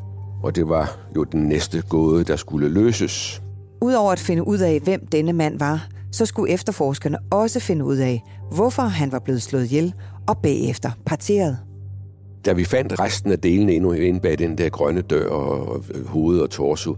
Og 0.44 0.56
det 0.56 0.70
var 0.70 0.98
jo 1.16 1.24
den 1.24 1.42
næste 1.42 1.84
gåde, 1.90 2.24
der 2.24 2.36
skulle 2.36 2.70
løses. 2.70 3.42
Udover 3.82 4.12
at 4.12 4.20
finde 4.20 4.48
ud 4.48 4.60
af, 4.60 4.80
hvem 4.84 5.08
denne 5.08 5.34
mand 5.34 5.60
var, 5.60 5.88
så 6.12 6.26
skulle 6.26 6.54
efterforskerne 6.54 7.18
også 7.32 7.60
finde 7.60 7.86
ud 7.86 7.98
af, 7.98 8.24
hvorfor 8.52 8.84
han 8.84 9.12
var 9.12 9.20
blevet 9.20 9.42
slået 9.42 9.66
ihjel 9.66 9.94
og 10.28 10.38
bagefter 10.38 10.92
parteret. 11.06 11.58
Da 12.46 12.54
vi 12.54 12.66
fandt 12.66 13.00
resten 13.00 13.32
af 13.32 13.40
delene 13.40 13.74
endnu 13.74 13.92
inde 13.92 14.20
bag 14.20 14.40
den 14.40 14.58
der 14.58 14.70
grønne 14.70 15.02
dør 15.02 15.30
og 15.30 15.84
hoved 16.06 16.40
og 16.40 16.50
torso, 16.50 16.96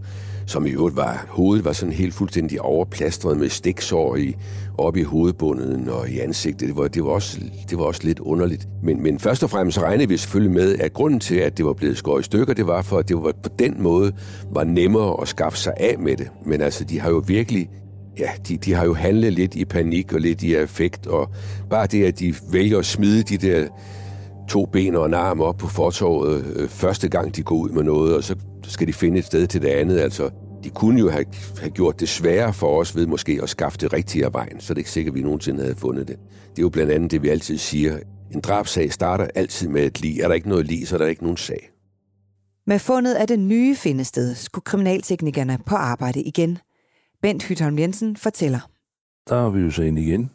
som 0.49 0.65
i 0.65 0.69
øvrigt 0.69 0.95
var, 0.95 1.25
hovedet 1.29 1.65
var 1.65 1.73
sådan 1.73 1.93
helt 1.93 2.13
fuldstændig 2.13 2.61
overplastret 2.61 3.37
med 3.37 3.49
stiksår 3.49 4.15
i, 4.15 4.35
op 4.77 4.97
i 4.97 5.03
hovedbunden 5.03 5.89
og 5.89 6.09
i 6.09 6.19
ansigtet. 6.19 6.67
Det 6.67 6.77
var, 6.77 6.87
det 6.87 7.03
var, 7.03 7.09
også, 7.09 7.39
det 7.69 7.77
var 7.77 7.83
også 7.83 8.01
lidt 8.03 8.19
underligt. 8.19 8.67
Men, 8.83 9.03
men 9.03 9.19
først 9.19 9.43
og 9.43 9.49
fremmest 9.49 9.79
regnede 9.79 10.09
vi 10.09 10.17
selvfølgelig 10.17 10.53
med, 10.53 10.75
at 10.79 10.93
grunden 10.93 11.19
til, 11.19 11.35
at 11.35 11.57
det 11.57 11.65
var 11.65 11.73
blevet 11.73 11.97
skåret 11.97 12.21
i 12.21 12.23
stykker, 12.23 12.53
det 12.53 12.67
var 12.67 12.81
for, 12.81 12.97
at 12.97 13.09
det 13.09 13.17
var 13.17 13.31
på 13.43 13.49
den 13.59 13.83
måde 13.83 14.11
var 14.51 14.63
nemmere 14.63 15.21
at 15.21 15.27
skaffe 15.27 15.59
sig 15.59 15.73
af 15.77 15.99
med 15.99 16.17
det. 16.17 16.27
Men 16.45 16.61
altså, 16.61 16.83
de 16.83 16.99
har 16.99 17.09
jo 17.09 17.23
virkelig 17.27 17.69
ja, 18.19 18.29
de, 18.47 18.57
de 18.57 18.73
har 18.73 18.85
jo 18.85 18.93
handlet 18.93 19.33
lidt 19.33 19.55
i 19.55 19.65
panik 19.65 20.13
og 20.13 20.19
lidt 20.19 20.43
i 20.43 20.53
affekt, 20.53 21.07
og 21.07 21.29
bare 21.69 21.87
det, 21.87 22.05
at 22.05 22.19
de 22.19 22.35
vælger 22.51 22.79
at 22.79 22.85
smide 22.85 23.23
de 23.23 23.37
der 23.37 23.67
to 24.49 24.65
ben 24.65 24.95
og 24.95 25.05
en 25.05 25.13
arm 25.13 25.41
op 25.41 25.57
på 25.57 25.67
fortorvet 25.67 26.45
øh, 26.55 26.69
første 26.69 27.09
gang, 27.09 27.35
de 27.35 27.43
går 27.43 27.55
ud 27.55 27.69
med 27.69 27.83
noget, 27.83 28.15
og 28.15 28.23
så 28.23 28.35
skal 28.69 28.87
de 28.87 28.93
finde 28.93 29.19
et 29.19 29.25
sted 29.25 29.47
til 29.47 29.61
det 29.61 29.67
andet. 29.67 29.99
Altså, 29.99 30.29
de 30.63 30.69
kunne 30.69 30.99
jo 30.99 31.09
have, 31.09 31.25
have 31.59 31.71
gjort 31.71 31.99
det 31.99 32.09
sværere 32.09 32.53
for 32.53 32.79
os 32.79 32.95
ved 32.95 33.07
måske 33.07 33.39
at 33.43 33.49
skaffe 33.49 33.77
det 33.77 33.93
rigtige 33.93 34.25
af 34.25 34.33
vejen, 34.33 34.59
så 34.59 34.73
det 34.73 34.77
er 34.77 34.79
ikke 34.79 34.91
sikkert, 34.91 35.11
at 35.11 35.15
vi 35.15 35.21
nogensinde 35.21 35.61
havde 35.61 35.75
fundet 35.75 36.07
det. 36.07 36.15
Det 36.49 36.59
er 36.59 36.61
jo 36.61 36.69
blandt 36.69 36.91
andet 36.91 37.11
det, 37.11 37.21
vi 37.21 37.29
altid 37.29 37.57
siger. 37.57 37.99
En 38.31 38.41
drabsag 38.41 38.93
starter 38.93 39.27
altid 39.35 39.67
med 39.67 39.85
et 39.85 40.01
lig. 40.01 40.19
Er 40.19 40.27
der 40.27 40.35
ikke 40.35 40.49
noget 40.49 40.67
lig, 40.67 40.87
så 40.87 40.95
er 40.95 40.97
der 40.97 41.07
ikke 41.07 41.23
nogen 41.23 41.37
sag. 41.37 41.69
Med 42.67 42.79
fundet 42.79 43.13
af 43.13 43.27
det 43.27 43.39
nye 43.39 43.75
findested 43.75 44.35
skulle 44.35 44.63
kriminalteknikerne 44.63 45.57
på 45.65 45.75
arbejde 45.75 46.21
igen. 46.21 46.57
Bent 47.21 47.43
Hytholm 47.43 47.79
Jensen 47.79 48.17
fortæller. 48.17 48.59
Der 49.29 49.45
er 49.45 49.49
vi 49.49 49.59
jo 49.59 49.71
så 49.71 49.81
ind 49.81 49.99
igen 49.99 50.29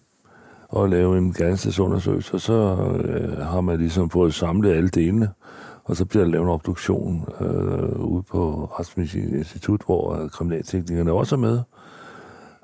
og 0.68 0.88
lave 0.88 1.18
en 1.18 1.32
gerningsstedsundersøgelse, 1.32 2.34
og 2.34 2.40
så 2.40 2.52
øh, 3.04 3.38
har 3.38 3.60
man 3.60 3.78
ligesom 3.78 4.10
fået 4.10 4.34
samlet 4.34 4.72
alle 4.72 4.88
delene, 4.88 5.28
og 5.84 5.96
så 5.96 6.04
bliver 6.04 6.24
der 6.24 6.30
lavet 6.30 6.44
en 6.44 6.50
obduktion 6.50 7.28
øh, 7.40 8.00
ude 8.00 8.22
på 8.22 8.64
Retsmedicinsk 8.64 9.34
Institut, 9.34 9.82
hvor 9.86 10.28
kriminalteknikerne 10.28 11.12
også 11.12 11.34
er 11.34 11.38
med, 11.38 11.60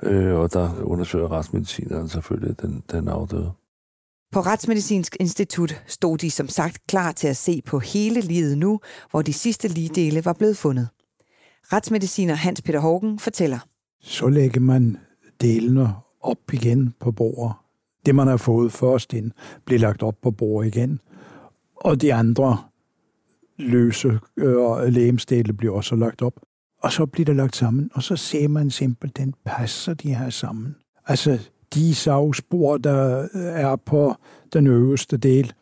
øh, 0.02 0.34
og 0.34 0.52
der 0.52 0.82
undersøger 0.82 1.32
retsmedicineren 1.32 2.08
selvfølgelig 2.08 2.62
den, 2.62 2.82
den 2.92 3.08
afdøde. 3.08 3.52
På 4.32 4.40
Retsmedicinsk 4.40 5.16
Institut 5.20 5.82
stod 5.86 6.18
de 6.18 6.30
som 6.30 6.48
sagt 6.48 6.86
klar 6.86 7.12
til 7.12 7.28
at 7.28 7.36
se 7.36 7.62
på 7.66 7.78
hele 7.78 8.20
livet 8.20 8.58
nu, 8.58 8.80
hvor 9.10 9.22
de 9.22 9.32
sidste 9.32 9.68
ligedele 9.68 10.24
var 10.24 10.32
blevet 10.32 10.56
fundet. 10.56 10.88
Retsmediciner 11.72 12.34
Hans 12.34 12.62
Peter 12.62 12.80
Hågen 12.80 13.18
fortæller. 13.18 13.58
Så 14.00 14.28
lægger 14.28 14.60
man 14.60 14.96
delene 15.40 15.94
op 16.20 16.52
igen 16.52 16.94
på 17.00 17.12
bordet. 17.12 17.52
Det, 18.06 18.14
man 18.14 18.28
har 18.28 18.36
fået 18.36 18.72
først 18.72 19.12
ind, 19.12 19.30
bliver 19.64 19.78
lagt 19.78 20.02
op 20.02 20.14
på 20.22 20.30
bordet 20.30 20.76
igen. 20.76 21.00
Og 21.76 22.00
de 22.00 22.14
andre 22.14 22.58
løse 23.60 24.18
øh, 24.36 24.56
og 24.56 24.92
lægemstæle 24.92 25.52
bliver 25.52 25.74
også 25.74 25.96
lagt 25.96 26.22
op. 26.22 26.40
Og 26.82 26.92
så 26.92 27.06
bliver 27.06 27.24
det 27.24 27.36
lagt 27.36 27.56
sammen, 27.56 27.90
og 27.94 28.02
så 28.02 28.16
ser 28.16 28.48
man 28.48 28.70
simpelthen, 28.70 29.34
passer 29.44 29.94
de 29.94 30.14
her 30.14 30.30
sammen. 30.30 30.76
Altså, 31.06 31.38
de 31.74 31.94
savspor, 31.94 32.76
der 32.76 33.28
øh, 33.34 33.42
er 33.42 33.76
på 33.76 34.14
den 34.52 34.66
øverste 34.66 35.16
del 35.16 35.52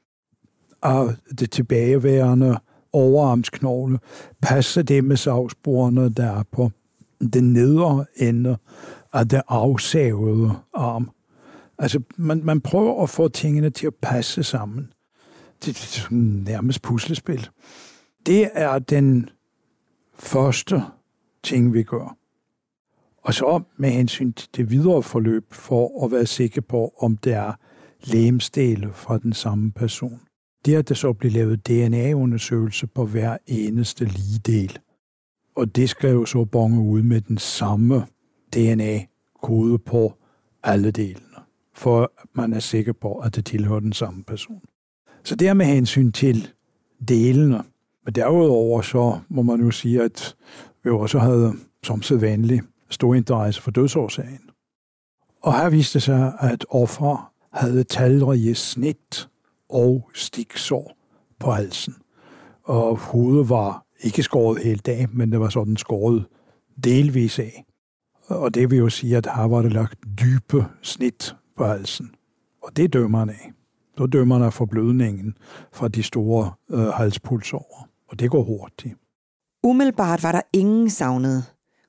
af 0.82 1.08
det 1.38 1.50
tilbageværende 1.50 2.58
overarmsknogle, 2.92 3.98
passer 4.42 4.82
det 4.82 5.04
med 5.04 5.16
savsporene, 5.16 6.08
der 6.08 6.26
er 6.26 6.42
på 6.52 6.70
den 7.32 7.52
nedre 7.52 8.04
ende 8.16 8.56
af 9.12 9.28
det 9.28 9.42
afsavede 9.48 10.54
arm. 10.74 11.10
Altså, 11.78 12.00
man, 12.16 12.40
man 12.44 12.60
prøver 12.60 13.02
at 13.02 13.10
få 13.10 13.28
tingene 13.28 13.70
til 13.70 13.86
at 13.86 13.94
passe 14.02 14.42
sammen. 14.42 14.92
Det 15.64 15.68
er 15.68 16.14
nærmest 16.14 16.82
puslespil. 16.82 17.48
Det 18.28 18.50
er 18.52 18.78
den 18.78 19.30
første 20.14 20.82
ting, 21.42 21.74
vi 21.74 21.82
gør. 21.82 22.16
Og 23.22 23.34
så 23.34 23.62
med 23.76 23.90
hensyn 23.90 24.32
til 24.32 24.48
det 24.56 24.70
videre 24.70 25.02
forløb, 25.02 25.52
for 25.52 26.04
at 26.04 26.12
være 26.12 26.26
sikker 26.26 26.60
på, 26.60 26.94
om 26.98 27.16
det 27.16 27.32
er 27.32 27.52
lægemstele 28.04 28.92
fra 28.92 29.18
den 29.18 29.32
samme 29.32 29.72
person. 29.72 30.20
Det 30.64 30.74
er, 30.74 30.78
at 30.78 30.88
der 30.88 30.94
så 30.94 31.12
bliver 31.12 31.32
lavet 31.32 31.66
DNA-undersøgelse 31.66 32.86
på 32.86 33.06
hver 33.06 33.36
eneste 33.46 34.04
lige 34.04 34.38
del. 34.46 34.78
Og 35.56 35.76
det 35.76 35.90
skal 35.90 36.10
jo 36.10 36.24
så 36.24 36.44
bonge 36.44 36.80
ud 36.80 37.02
med 37.02 37.20
den 37.20 37.38
samme 37.38 38.06
DNA-kode 38.54 39.78
på 39.78 40.14
alle 40.62 40.90
delene, 40.90 41.36
for 41.74 42.02
at 42.02 42.28
man 42.32 42.52
er 42.52 42.60
sikker 42.60 42.92
på, 42.92 43.18
at 43.18 43.36
det 43.36 43.44
tilhører 43.44 43.80
den 43.80 43.92
samme 43.92 44.24
person. 44.24 44.62
Så 45.24 45.36
det 45.36 45.48
er 45.48 45.54
med 45.54 45.66
hensyn 45.66 46.12
til 46.12 46.48
delene. 47.08 47.62
Men 48.08 48.14
derudover 48.14 48.82
så 48.82 49.18
må 49.28 49.42
man 49.42 49.60
jo 49.60 49.70
sige, 49.70 50.02
at 50.02 50.36
vi 50.84 50.90
også 50.90 51.18
havde 51.18 51.52
som 51.82 52.02
sædvanligt 52.02 52.64
stor 52.90 53.14
interesse 53.14 53.62
for 53.62 53.70
dødsårsagen. 53.70 54.50
Og 55.42 55.58
her 55.58 55.70
viste 55.70 55.94
det 55.94 56.02
sig, 56.02 56.32
at 56.40 56.66
offer 56.70 57.32
havde 57.52 57.84
talrige 57.84 58.54
snit 58.54 59.28
og 59.70 60.10
stiksår 60.14 60.96
på 61.40 61.50
halsen. 61.50 61.94
Og 62.64 62.98
hovedet 62.98 63.48
var 63.48 63.86
ikke 64.00 64.22
skåret 64.22 64.62
helt 64.64 64.88
af, 64.88 65.08
men 65.08 65.32
det 65.32 65.40
var 65.40 65.48
sådan 65.48 65.76
skåret 65.76 66.26
delvis 66.84 67.38
af. 67.38 67.64
Og 68.28 68.54
det 68.54 68.70
vil 68.70 68.78
jo 68.78 68.88
sige, 68.88 69.16
at 69.16 69.28
her 69.36 69.48
var 69.48 69.62
det 69.62 69.72
lagt 69.72 69.98
dybe 70.20 70.64
snit 70.82 71.34
på 71.56 71.64
halsen. 71.64 72.10
Og 72.62 72.76
det 72.76 72.92
dømmer 72.92 73.18
han 73.18 73.30
af. 73.30 73.52
Så 73.98 74.06
dømmer 74.06 74.38
man 74.38 74.46
af 74.46 74.52
forblødningen 74.52 75.36
fra 75.72 75.88
de 75.88 76.02
store 76.02 76.52
øh, 76.70 76.86
halspulsårer. 76.86 77.87
Og 78.08 78.20
det 78.20 78.30
går 78.30 78.42
hurtigt. 78.42 78.94
Umiddelbart 79.62 80.22
var 80.22 80.32
der 80.32 80.40
ingen 80.52 80.90
savnet. 80.90 81.44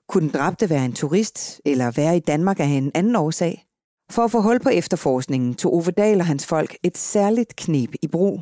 Kunne 0.09 0.21
den 0.21 0.39
dræbte 0.39 0.69
være 0.69 0.85
en 0.85 0.93
turist, 0.93 1.61
eller 1.65 1.91
være 1.91 2.17
i 2.17 2.19
Danmark 2.19 2.59
af 2.59 2.65
en 2.65 2.91
anden 2.95 3.15
årsag? 3.15 3.65
For 4.11 4.23
at 4.23 4.31
få 4.31 4.41
hul 4.41 4.59
på 4.59 4.69
efterforskningen 4.69 5.55
tog 5.55 5.73
Ove 5.73 5.91
Dahl 5.91 6.19
og 6.19 6.25
hans 6.25 6.45
folk 6.45 6.75
et 6.83 6.97
særligt 6.97 7.55
knep 7.55 7.89
i 8.01 8.07
brug. 8.07 8.41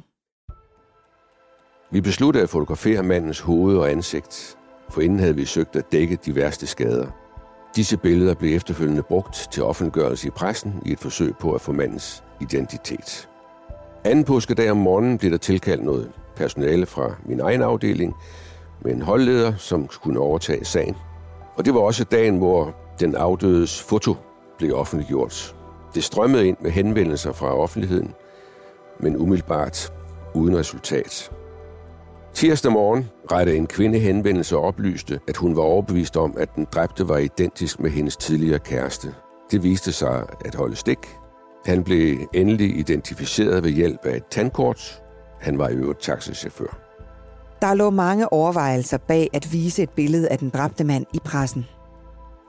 Vi 1.92 2.02
besluttede 2.02 2.44
at 2.44 2.50
fotografere 2.50 3.04
mandens 3.04 3.40
hoved 3.40 3.78
og 3.78 3.92
ansigt, 3.92 4.58
for 4.90 5.02
inden 5.02 5.20
havde 5.20 5.36
vi 5.36 5.46
søgt 5.46 5.76
at 5.76 5.92
dække 5.92 6.16
de 6.26 6.36
værste 6.36 6.68
skader. 6.68 7.08
Disse 7.76 7.98
billeder 7.98 8.34
blev 8.34 8.56
efterfølgende 8.56 9.04
brugt 9.04 9.48
til 9.52 9.64
offentliggørelse 9.64 10.28
i 10.28 10.32
pressen 10.32 10.74
i 10.86 10.92
et 10.92 11.00
forsøg 11.00 11.34
på 11.40 11.54
at 11.54 11.62
få 11.62 11.72
mandens 11.72 12.24
identitet. 12.42 13.30
Anden 14.04 14.26
påskedag 14.26 14.72
om 14.72 14.78
morgenen 14.78 15.18
blev 15.18 15.32
der 15.32 15.38
tilkaldt 15.38 15.84
noget 15.84 16.12
personale 16.38 16.86
fra 16.86 17.16
min 17.26 17.40
egen 17.40 17.62
afdeling 17.62 18.16
med 18.82 18.92
en 18.92 19.02
holdleder, 19.02 19.54
som 19.58 19.88
kunne 20.04 20.20
overtage 20.20 20.66
sagen. 20.66 20.96
Og 21.56 21.66
det 21.66 21.74
var 21.74 21.80
også 21.80 22.04
dagen, 22.04 22.38
hvor 22.38 22.76
den 23.00 23.16
afdødes 23.16 23.82
foto 23.82 24.16
blev 24.58 24.76
offentliggjort. 24.76 25.56
Det 25.96 26.04
strømmede 26.04 26.48
ind 26.48 26.58
med 26.62 26.72
henvendelser 26.72 27.32
fra 27.32 27.56
offentligheden, 27.56 28.14
men 29.00 29.18
umiddelbart 29.18 29.94
uden 30.36 30.58
resultat. 30.58 31.32
Tirsdag 32.34 32.72
morgen 32.72 33.10
rettede 33.32 33.58
en 33.58 33.68
kvinde 33.68 34.00
henvendelse 34.00 34.58
og 34.58 34.64
oplyste, 34.64 35.20
at 35.28 35.38
hun 35.38 35.56
var 35.56 35.62
overbevist 35.62 36.18
om, 36.18 36.36
at 36.38 36.56
den 36.56 36.68
dræbte 36.74 37.10
var 37.10 37.18
identisk 37.18 37.80
med 37.80 37.90
hendes 37.90 38.18
tidligere 38.18 38.60
kæreste. 38.60 39.14
Det 39.52 39.64
viste 39.64 39.92
sig 39.92 40.26
at 40.46 40.56
holde 40.56 40.76
stik. 40.76 41.00
Han 41.66 41.84
blev 41.84 42.18
endelig 42.34 42.80
identificeret 42.80 43.64
ved 43.64 43.72
hjælp 43.72 44.06
af 44.06 44.16
et 44.16 44.26
tandkort. 44.32 45.02
Han 45.40 45.58
var 45.58 45.70
i 45.70 45.74
øvrigt 45.74 46.00
taxichauffør. 46.00 46.78
Der 47.62 47.74
lå 47.74 47.90
mange 47.90 48.34
overvejelser 48.34 48.98
bag 48.98 49.30
at 49.34 49.54
vise 49.54 49.84
et 49.84 49.90
billede 49.90 50.30
af 50.30 50.38
den 50.38 50.50
dræbte 50.50 50.84
mand 50.84 51.06
i 51.14 51.20
pressen. 51.26 51.66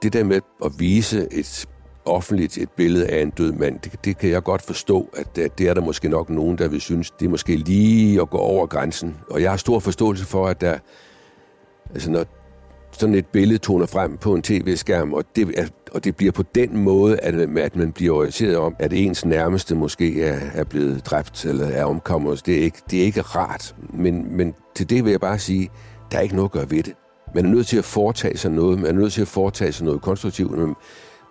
Det 0.01 0.13
der 0.13 0.23
med 0.23 0.41
at 0.65 0.71
vise 0.77 1.27
et 1.31 1.65
offentligt 2.05 2.57
et 2.57 2.69
billede 2.69 3.07
af 3.07 3.21
en 3.21 3.29
død 3.29 3.51
mand, 3.51 3.79
det, 3.79 4.05
det 4.05 4.17
kan 4.17 4.29
jeg 4.29 4.43
godt 4.43 4.61
forstå, 4.61 5.09
at 5.13 5.35
det, 5.35 5.67
er 5.67 5.73
der 5.73 5.81
måske 5.81 6.09
nok 6.09 6.29
nogen, 6.29 6.57
der 6.57 6.67
vil 6.67 6.81
synes, 6.81 7.11
det 7.11 7.25
er 7.25 7.29
måske 7.29 7.55
lige 7.55 8.21
at 8.21 8.29
gå 8.29 8.37
over 8.37 8.65
grænsen. 8.65 9.17
Og 9.29 9.41
jeg 9.41 9.49
har 9.49 9.57
stor 9.57 9.79
forståelse 9.79 10.25
for, 10.25 10.47
at 10.47 10.61
der, 10.61 10.77
altså 11.93 12.11
når 12.11 12.25
sådan 12.99 13.15
et 13.15 13.25
billede 13.25 13.59
toner 13.59 13.85
frem 13.85 14.17
på 14.17 14.33
en 14.33 14.41
tv-skærm, 14.41 15.13
og 15.13 15.23
det, 15.35 15.71
og 15.91 16.03
det 16.03 16.15
bliver 16.15 16.31
på 16.31 16.43
den 16.55 16.77
måde, 16.77 17.19
at, 17.19 17.35
at 17.35 17.75
man 17.75 17.91
bliver 17.91 18.15
orienteret 18.15 18.57
om, 18.57 18.75
at 18.79 18.93
ens 18.93 19.25
nærmeste 19.25 19.75
måske 19.75 20.23
er, 20.23 20.39
er 20.53 20.63
blevet 20.63 21.05
dræbt 21.05 21.45
eller 21.45 21.67
er 21.67 21.85
omkommet. 21.85 22.45
Det 22.45 22.57
er 22.57 22.61
ikke, 22.61 22.77
det 22.91 22.99
er 22.99 23.03
ikke 23.03 23.21
rart, 23.21 23.75
men, 23.93 24.37
men 24.37 24.53
til 24.75 24.89
det 24.89 25.05
vil 25.05 25.11
jeg 25.11 25.19
bare 25.19 25.39
sige, 25.39 25.69
der 26.11 26.17
er 26.17 26.21
ikke 26.21 26.35
noget 26.35 26.47
at 26.47 26.51
gøre 26.51 26.71
ved 26.71 26.83
det. 26.83 26.93
Man 27.35 27.45
er 27.45 27.49
nødt 27.49 27.67
til 27.67 27.77
at 27.77 27.85
foretage 27.85 28.37
sig 28.37 28.51
noget, 28.51 28.79
man 28.79 28.95
er 28.95 28.99
nødt 28.99 29.13
til 29.13 29.21
at 29.21 29.27
foretage 29.27 29.71
sig 29.71 29.85
noget 29.85 30.01
konstruktivt, 30.01 30.75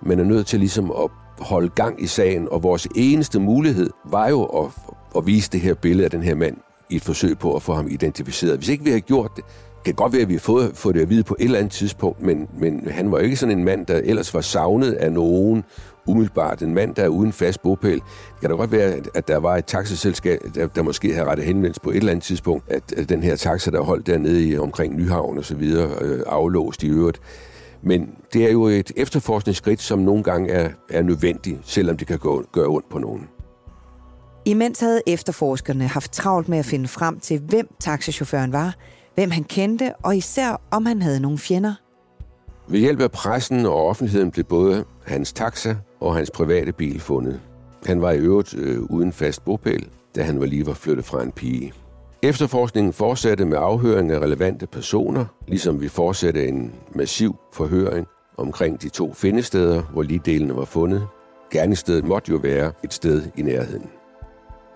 man 0.03 0.21
er 0.21 0.25
nødt 0.25 0.47
til 0.47 0.59
ligesom 0.59 0.91
at 0.91 1.11
holde 1.39 1.69
gang 1.69 2.03
i 2.03 2.07
sagen, 2.07 2.49
og 2.51 2.63
vores 2.63 2.89
eneste 2.97 3.41
mulighed 3.41 3.91
var 4.05 4.29
jo 4.29 4.45
at, 4.45 4.71
at 5.17 5.27
vise 5.27 5.51
det 5.51 5.61
her 5.61 5.75
billede 5.75 6.05
af 6.05 6.11
den 6.11 6.23
her 6.23 6.35
mand 6.35 6.57
i 6.91 6.97
et 6.97 7.03
forsøg 7.03 7.39
på 7.39 7.55
at 7.55 7.63
få 7.63 7.75
ham 7.75 7.89
identificeret. 7.91 8.59
Hvis 8.59 8.69
ikke 8.69 8.85
vi 8.85 8.91
havde 8.91 9.01
gjort 9.01 9.31
det, 9.37 9.45
kan 9.95 10.05
godt 10.05 10.13
være, 10.13 10.23
at 10.23 10.29
vi 10.29 10.35
har 10.35 10.41
fået, 10.41 10.71
fået 10.75 10.95
det 10.95 11.01
at 11.01 11.11
vide 11.11 11.23
på 11.23 11.37
et 11.39 11.45
eller 11.45 11.59
andet 11.59 11.73
tidspunkt, 11.73 12.23
men, 12.23 12.49
men 12.59 12.89
han 12.91 13.13
var 13.13 13.19
ikke 13.19 13.37
sådan 13.37 13.59
en 13.59 13.65
mand, 13.65 13.87
der 13.87 14.01
ellers 14.05 14.35
var 14.35 14.41
savnet 14.41 14.93
af 14.93 15.13
nogen 15.13 15.65
umiddelbart. 16.07 16.63
En 16.63 16.75
mand, 16.75 16.95
der 16.95 17.03
er 17.03 17.09
uden 17.09 17.33
fast 17.33 17.63
bopæl. 17.63 17.95
Det 17.95 18.03
kan 18.41 18.51
da 18.51 18.57
godt 18.57 18.73
være, 18.73 18.95
at 19.15 19.29
der 19.29 19.37
var 19.37 19.57
et 19.57 19.65
taxiselskab, 19.65 20.41
der, 20.55 20.67
der 20.67 20.83
måske 20.83 21.15
havde 21.15 21.29
rettet 21.29 21.47
henvendelse 21.47 21.81
på 21.81 21.91
et 21.91 21.97
eller 21.97 22.11
andet 22.13 22.25
tidspunkt, 22.25 22.65
at, 22.71 22.93
at 22.93 23.09
den 23.09 23.23
her 23.23 23.37
taxa, 23.37 23.71
der 23.71 23.81
holdt 23.81 24.07
dernede 24.07 24.49
i, 24.49 24.59
omkring 24.59 24.97
Nyhavn 24.97 25.39
og 25.39 25.45
så 25.45 25.55
videre, 25.55 25.91
øh, 26.01 26.23
aflåst 26.27 26.83
i 26.83 26.89
øvrigt. 26.89 27.21
Men 27.83 28.11
det 28.33 28.45
er 28.45 28.53
jo 28.53 28.65
et 28.65 28.93
efterforskningsskridt, 28.97 29.83
som 29.83 29.99
nogle 29.99 30.23
gange 30.23 30.51
er, 30.51 30.69
er 30.91 31.03
nødvendigt, 31.03 31.59
selvom 31.65 31.97
det 31.97 32.07
kan 32.07 32.19
gå, 32.19 32.45
gøre 32.53 32.67
ondt 32.67 32.89
på 32.91 32.99
nogen. 32.99 33.29
Imens 34.45 34.81
havde 34.81 35.03
efterforskerne 35.07 35.87
haft 35.87 36.13
travlt 36.13 36.49
med 36.49 36.59
at 36.59 36.65
finde 36.65 36.89
frem 36.89 37.21
til, 37.21 37.41
hvem 37.49 37.69
taxachaufføren 37.81 38.53
var, 38.53 38.75
hvem 39.19 39.31
han 39.31 39.45
kendte, 39.45 39.93
og 40.03 40.17
især 40.17 40.61
om 40.71 40.87
han 40.87 41.03
havde 41.03 41.21
nogle 41.21 41.39
fjender. 41.39 41.75
Ved 42.69 42.81
hjælp 42.81 43.01
af 43.01 43.11
pressen 43.11 43.67
og 43.67 43.87
offentligheden 43.87 44.31
blev 44.31 44.45
både 44.45 44.85
hans 45.07 45.33
taxa 45.33 45.77
og 46.01 46.15
hans 46.15 46.31
private 46.31 46.73
bil 46.73 47.01
fundet. 47.01 47.41
Han 47.87 48.03
var 48.03 48.13
i 48.13 48.19
øvrigt 48.19 48.55
øh, 48.55 48.83
uden 48.83 49.13
fast 49.13 49.45
bopæl, 49.45 49.89
da 50.17 50.23
han 50.23 50.41
var 50.41 50.47
lige 50.47 50.67
var 50.67 50.73
flyttet 50.73 51.05
fra 51.05 51.23
en 51.23 51.33
pige. 51.33 51.73
Efterforskningen 52.23 52.93
fortsatte 52.93 53.45
med 53.45 53.59
afhøring 53.61 54.11
af 54.11 54.19
relevante 54.19 54.67
personer, 54.67 55.25
ligesom 55.49 55.81
vi 55.81 55.89
fortsatte 55.89 56.49
en 56.49 56.73
massiv 56.95 57.37
forhøring 57.53 58.07
omkring 58.37 58.83
de 58.83 58.89
to 58.89 59.15
findesteder, 59.15 59.83
hvor 59.83 60.03
ligdelene 60.03 60.57
var 60.57 60.65
fundet. 60.65 61.07
Gerningsstedet 61.51 62.05
måtte 62.05 62.33
jo 62.33 62.37
være 62.37 62.73
et 62.85 62.93
sted 62.93 63.23
i 63.37 63.43
nærheden. 63.43 63.87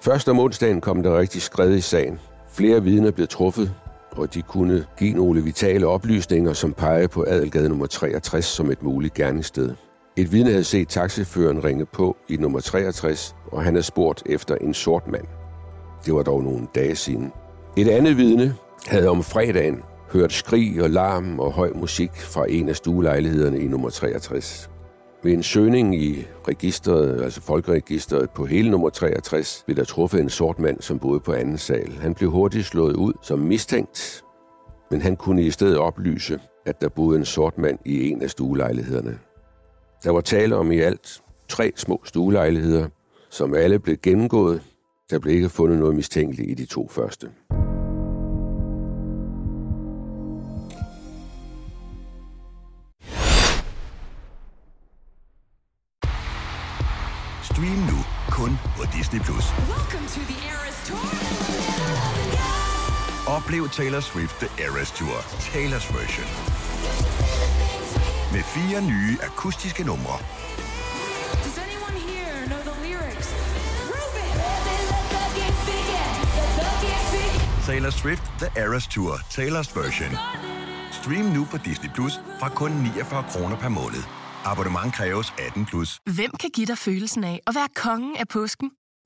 Først 0.01 0.29
om 0.29 0.39
onsdagen 0.39 0.81
kom 0.81 1.03
der 1.03 1.19
rigtig 1.19 1.43
skred 1.43 1.75
i 1.75 1.81
sagen. 1.81 2.19
Flere 2.53 2.83
vidner 2.83 3.11
blev 3.11 3.29
truffet, 3.29 3.75
og 4.17 4.35
de 4.35 4.43
kunne 4.43 4.87
give 4.99 5.15
nogle 5.15 5.43
vitale 5.43 5.87
oplysninger, 5.87 6.53
som 6.53 6.73
peger 6.73 7.07
på 7.07 7.25
Adelgade 7.29 7.69
nummer 7.69 7.87
63 7.87 8.45
som 8.45 8.71
et 8.71 8.83
muligt 8.83 9.15
gerningssted. 9.15 9.75
Et 10.17 10.33
vidne 10.33 10.51
havde 10.51 10.65
set 10.65 10.89
taxiføren 10.89 11.65
ringe 11.65 11.87
på 11.87 12.17
i 12.29 12.37
nummer 12.37 12.61
63, 12.61 13.35
og 13.53 13.63
han 13.63 13.75
havde 13.75 13.87
spurgt 13.87 14.23
efter 14.27 14.55
en 14.55 14.75
sort 14.75 15.09
mand. 15.09 15.25
Det 16.07 16.15
var 16.15 16.23
dog 16.23 16.43
nogle 16.43 16.67
dage 16.75 16.97
siden. 16.97 17.33
Et 17.77 17.89
andet 17.89 18.17
vidne 18.17 18.55
havde 18.87 19.09
om 19.09 19.23
fredagen 19.23 19.83
hørt 20.13 20.33
skrig 20.33 20.83
og 20.83 20.91
larm 20.91 21.39
og 21.39 21.53
høj 21.53 21.71
musik 21.75 22.11
fra 22.15 22.47
en 22.49 22.69
af 22.69 22.77
stuelejlighederne 22.77 23.61
i 23.61 23.67
nummer 23.69 23.91
63. 23.91 24.72
Ved 25.25 25.33
en 25.33 25.43
søgning 25.43 26.03
i 26.03 26.27
registret, 26.49 27.23
altså 27.23 27.41
folkeregistret 27.41 28.31
på 28.31 28.45
hele 28.45 28.71
nummer 28.71 28.91
63, 28.91 29.63
blev 29.65 29.77
der 29.77 29.85
truffet 29.85 30.21
en 30.21 30.29
sort 30.29 30.59
mand, 30.59 30.81
som 30.81 30.99
boede 30.99 31.21
på 31.21 31.33
anden 31.33 31.59
sal. 31.59 31.93
Han 31.93 32.15
blev 32.15 32.31
hurtigt 32.31 32.67
slået 32.67 32.97
ud 32.97 33.13
som 33.23 33.39
mistænkt, 33.39 34.25
men 34.91 35.01
han 35.01 35.17
kunne 35.17 35.43
i 35.43 35.51
stedet 35.51 35.79
oplyse, 35.79 36.41
at 36.67 36.81
der 36.81 36.89
boede 36.89 37.19
en 37.19 37.25
sort 37.25 37.59
mand 37.59 37.79
i 37.85 38.11
en 38.11 38.23
af 38.23 38.31
stuelejlighederne. 38.31 39.19
Der 40.05 40.11
var 40.11 40.21
tale 40.21 40.57
om 40.57 40.73
i 40.73 40.79
alt 40.79 41.23
tre 41.49 41.73
små 41.77 42.01
stuelejligheder, 42.05 42.89
som 43.31 43.55
alle 43.55 43.79
blev 43.79 43.97
gennemgået. 44.03 44.63
Der 45.11 45.19
blev 45.19 45.35
ikke 45.35 45.49
fundet 45.49 45.79
noget 45.79 45.97
mistænkeligt 45.97 46.51
i 46.51 46.55
de 46.55 46.67
to 46.67 46.89
første. 46.89 47.29
Disney+. 59.13 59.33
Plus. 59.33 59.45
Oplev 63.27 63.69
Taylor 63.69 64.01
Swift 64.01 64.37
The 64.41 64.65
Eras 64.65 64.91
Tour, 64.91 65.17
Taylor's 65.53 65.87
version. 65.99 66.27
Med 68.33 68.43
fire 68.43 68.83
nye 68.83 69.19
akustiske 69.23 69.85
numre. 69.85 70.19
Taylor 77.67 77.91
Swift 77.91 78.23
The 78.39 78.63
Eras 78.63 78.87
Tour, 78.87 79.15
Taylor's 79.31 79.81
version. 79.81 80.19
Stream 80.93 81.25
nu 81.25 81.45
på 81.51 81.57
Disney 81.57 81.91
Plus 81.95 82.13
fra 82.41 82.49
kun 82.49 82.71
49 82.71 83.25
kroner 83.31 83.57
per 83.57 83.69
måned. 83.69 84.03
Abonnement 84.45 84.95
kræves 84.95 85.35
18 85.39 85.67
plus. 85.67 85.99
Hvem 86.15 86.31
kan 86.41 86.51
give 86.55 86.67
dig 86.67 86.79
følelsen 86.79 87.25
af 87.25 87.41
at 87.47 87.55
være 87.55 87.69
kongen 87.77 88.17
af 88.17 88.29
påsken? 88.29 88.71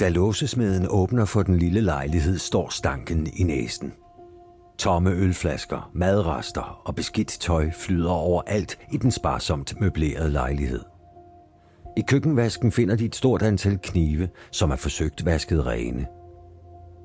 Da 0.00 0.08
låsesmeden 0.08 0.86
åbner 0.90 1.24
for 1.24 1.42
den 1.42 1.58
lille 1.58 1.80
lejlighed, 1.80 2.38
står 2.38 2.68
stanken 2.68 3.26
i 3.36 3.42
næsen. 3.42 3.92
Tomme 4.78 5.10
ølflasker, 5.10 5.90
madrester 5.94 6.80
og 6.84 6.94
beskidt 6.94 7.28
tøj 7.28 7.70
flyder 7.70 8.10
overalt 8.10 8.78
i 8.92 8.96
den 8.96 9.10
sparsomt 9.10 9.80
møblerede 9.80 10.30
lejlighed. 10.30 10.80
I 11.96 12.00
køkkenvasken 12.00 12.72
finder 12.72 12.96
de 12.96 13.04
et 13.04 13.16
stort 13.16 13.42
antal 13.42 13.78
knive, 13.82 14.28
som 14.50 14.70
er 14.70 14.76
forsøgt 14.76 15.24
vasket 15.24 15.66
rene. 15.66 16.06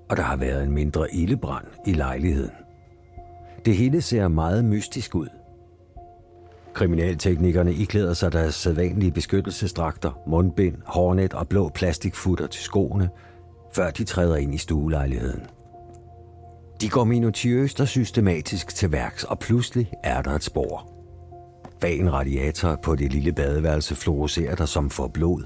Og 0.10 0.18
der 0.18 0.24
har 0.24 0.38
været 0.38 0.64
en 0.64 0.72
mindre 0.72 1.16
ildebrand 1.16 1.66
i 1.88 1.94
lejligheden. 1.94 2.56
Det 3.66 3.76
hele 3.76 4.02
ser 4.02 4.28
meget 4.28 4.66
mystisk 4.66 5.16
ud. 5.16 5.28
Kriminalteknikerne 6.80 7.74
iklæder 7.74 8.14
sig 8.14 8.34
deres 8.34 8.56
sædvanlige 8.56 9.12
beskyttelsesdragter, 9.12 10.22
mundbind, 10.28 10.76
hårnet 10.86 11.34
og 11.34 11.48
blå 11.48 11.70
plastikfutter 11.70 12.48
til 12.48 12.64
skoene, 12.64 13.10
før 13.74 13.92
de 13.92 14.04
træder 14.04 14.36
ind 14.36 14.56
i 14.56 14.58
stuelejligheden. 14.58 15.42
De 16.82 16.90
går 16.90 17.04
minutiøst 17.04 17.82
og 17.82 17.88
systematisk 17.88 18.76
til 18.76 18.92
værks, 18.92 19.24
og 19.24 19.40
pludselig 19.40 19.92
er 20.04 20.22
der 20.22 20.32
et 20.32 20.44
spor. 20.44 20.92
Bag 21.82 22.00
en 22.00 22.14
radiator 22.14 22.80
på 22.84 22.96
det 22.96 23.14
lille 23.14 23.34
badeværelse 23.34 23.96
fluorescerer 23.96 24.56
der 24.56 24.66
som 24.66 24.90
for 24.90 25.08
blod, 25.08 25.44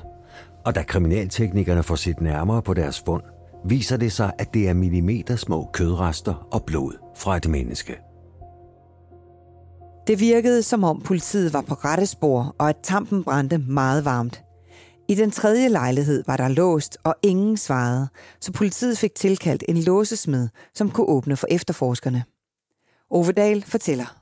og 0.65 0.75
da 0.75 0.83
kriminalteknikerne 0.83 1.83
får 1.83 1.95
set 1.95 2.21
nærmere 2.21 2.61
på 2.61 2.73
deres 2.73 3.03
fund, 3.05 3.23
viser 3.65 3.97
det 3.97 4.11
sig, 4.11 4.31
at 4.39 4.53
det 4.53 4.69
er 4.69 4.73
millimeter 4.73 5.35
små 5.35 5.69
kødrester 5.73 6.47
og 6.51 6.63
blod 6.63 6.93
fra 7.17 7.37
et 7.37 7.49
menneske. 7.49 8.12
Det 10.07 10.19
virkede, 10.19 10.63
som 10.63 10.83
om 10.83 11.01
politiet 11.01 11.53
var 11.53 11.61
på 11.61 11.73
rette 11.73 12.05
spor, 12.05 12.55
og 12.57 12.69
at 12.69 12.75
tampen 12.83 13.23
brændte 13.23 13.57
meget 13.57 14.05
varmt. 14.05 14.43
I 15.09 15.15
den 15.15 15.31
tredje 15.31 15.69
lejlighed 15.69 16.23
var 16.27 16.37
der 16.37 16.47
låst, 16.47 16.97
og 17.03 17.15
ingen 17.21 17.57
svarede, 17.57 18.07
så 18.41 18.51
politiet 18.51 18.97
fik 18.97 19.15
tilkaldt 19.15 19.63
en 19.67 19.77
låsesmed, 19.77 20.49
som 20.73 20.91
kunne 20.91 21.07
åbne 21.07 21.37
for 21.37 21.47
efterforskerne. 21.51 22.23
Ovedal 23.09 23.63
fortæller. 23.63 24.15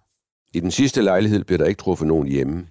I 0.54 0.60
den 0.60 0.72
sidste 0.72 1.02
lejlighed 1.02 1.44
blev 1.44 1.60
der 1.60 1.66
ikke 1.66 1.80
truffet 1.80 2.08
nogen 2.08 2.28
hjemme. 2.28 2.68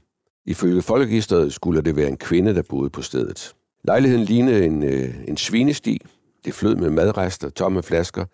Ifølge 0.46 0.82
folkeregisteret 0.82 1.52
skulle 1.52 1.82
det 1.82 1.96
være 1.96 2.08
en 2.08 2.16
kvinde, 2.16 2.54
der 2.54 2.62
boede 2.62 2.90
på 2.90 3.02
stedet. 3.02 3.54
Lejligheden 3.84 4.24
lignede 4.24 4.64
en, 4.64 4.82
øh, 4.82 5.14
en 5.28 5.36
svinesti. 5.36 6.00
Det 6.44 6.54
flød 6.54 6.76
med 6.76 6.90
madrester, 6.90 7.50
tomme 7.50 7.82
flasker. 7.82 8.24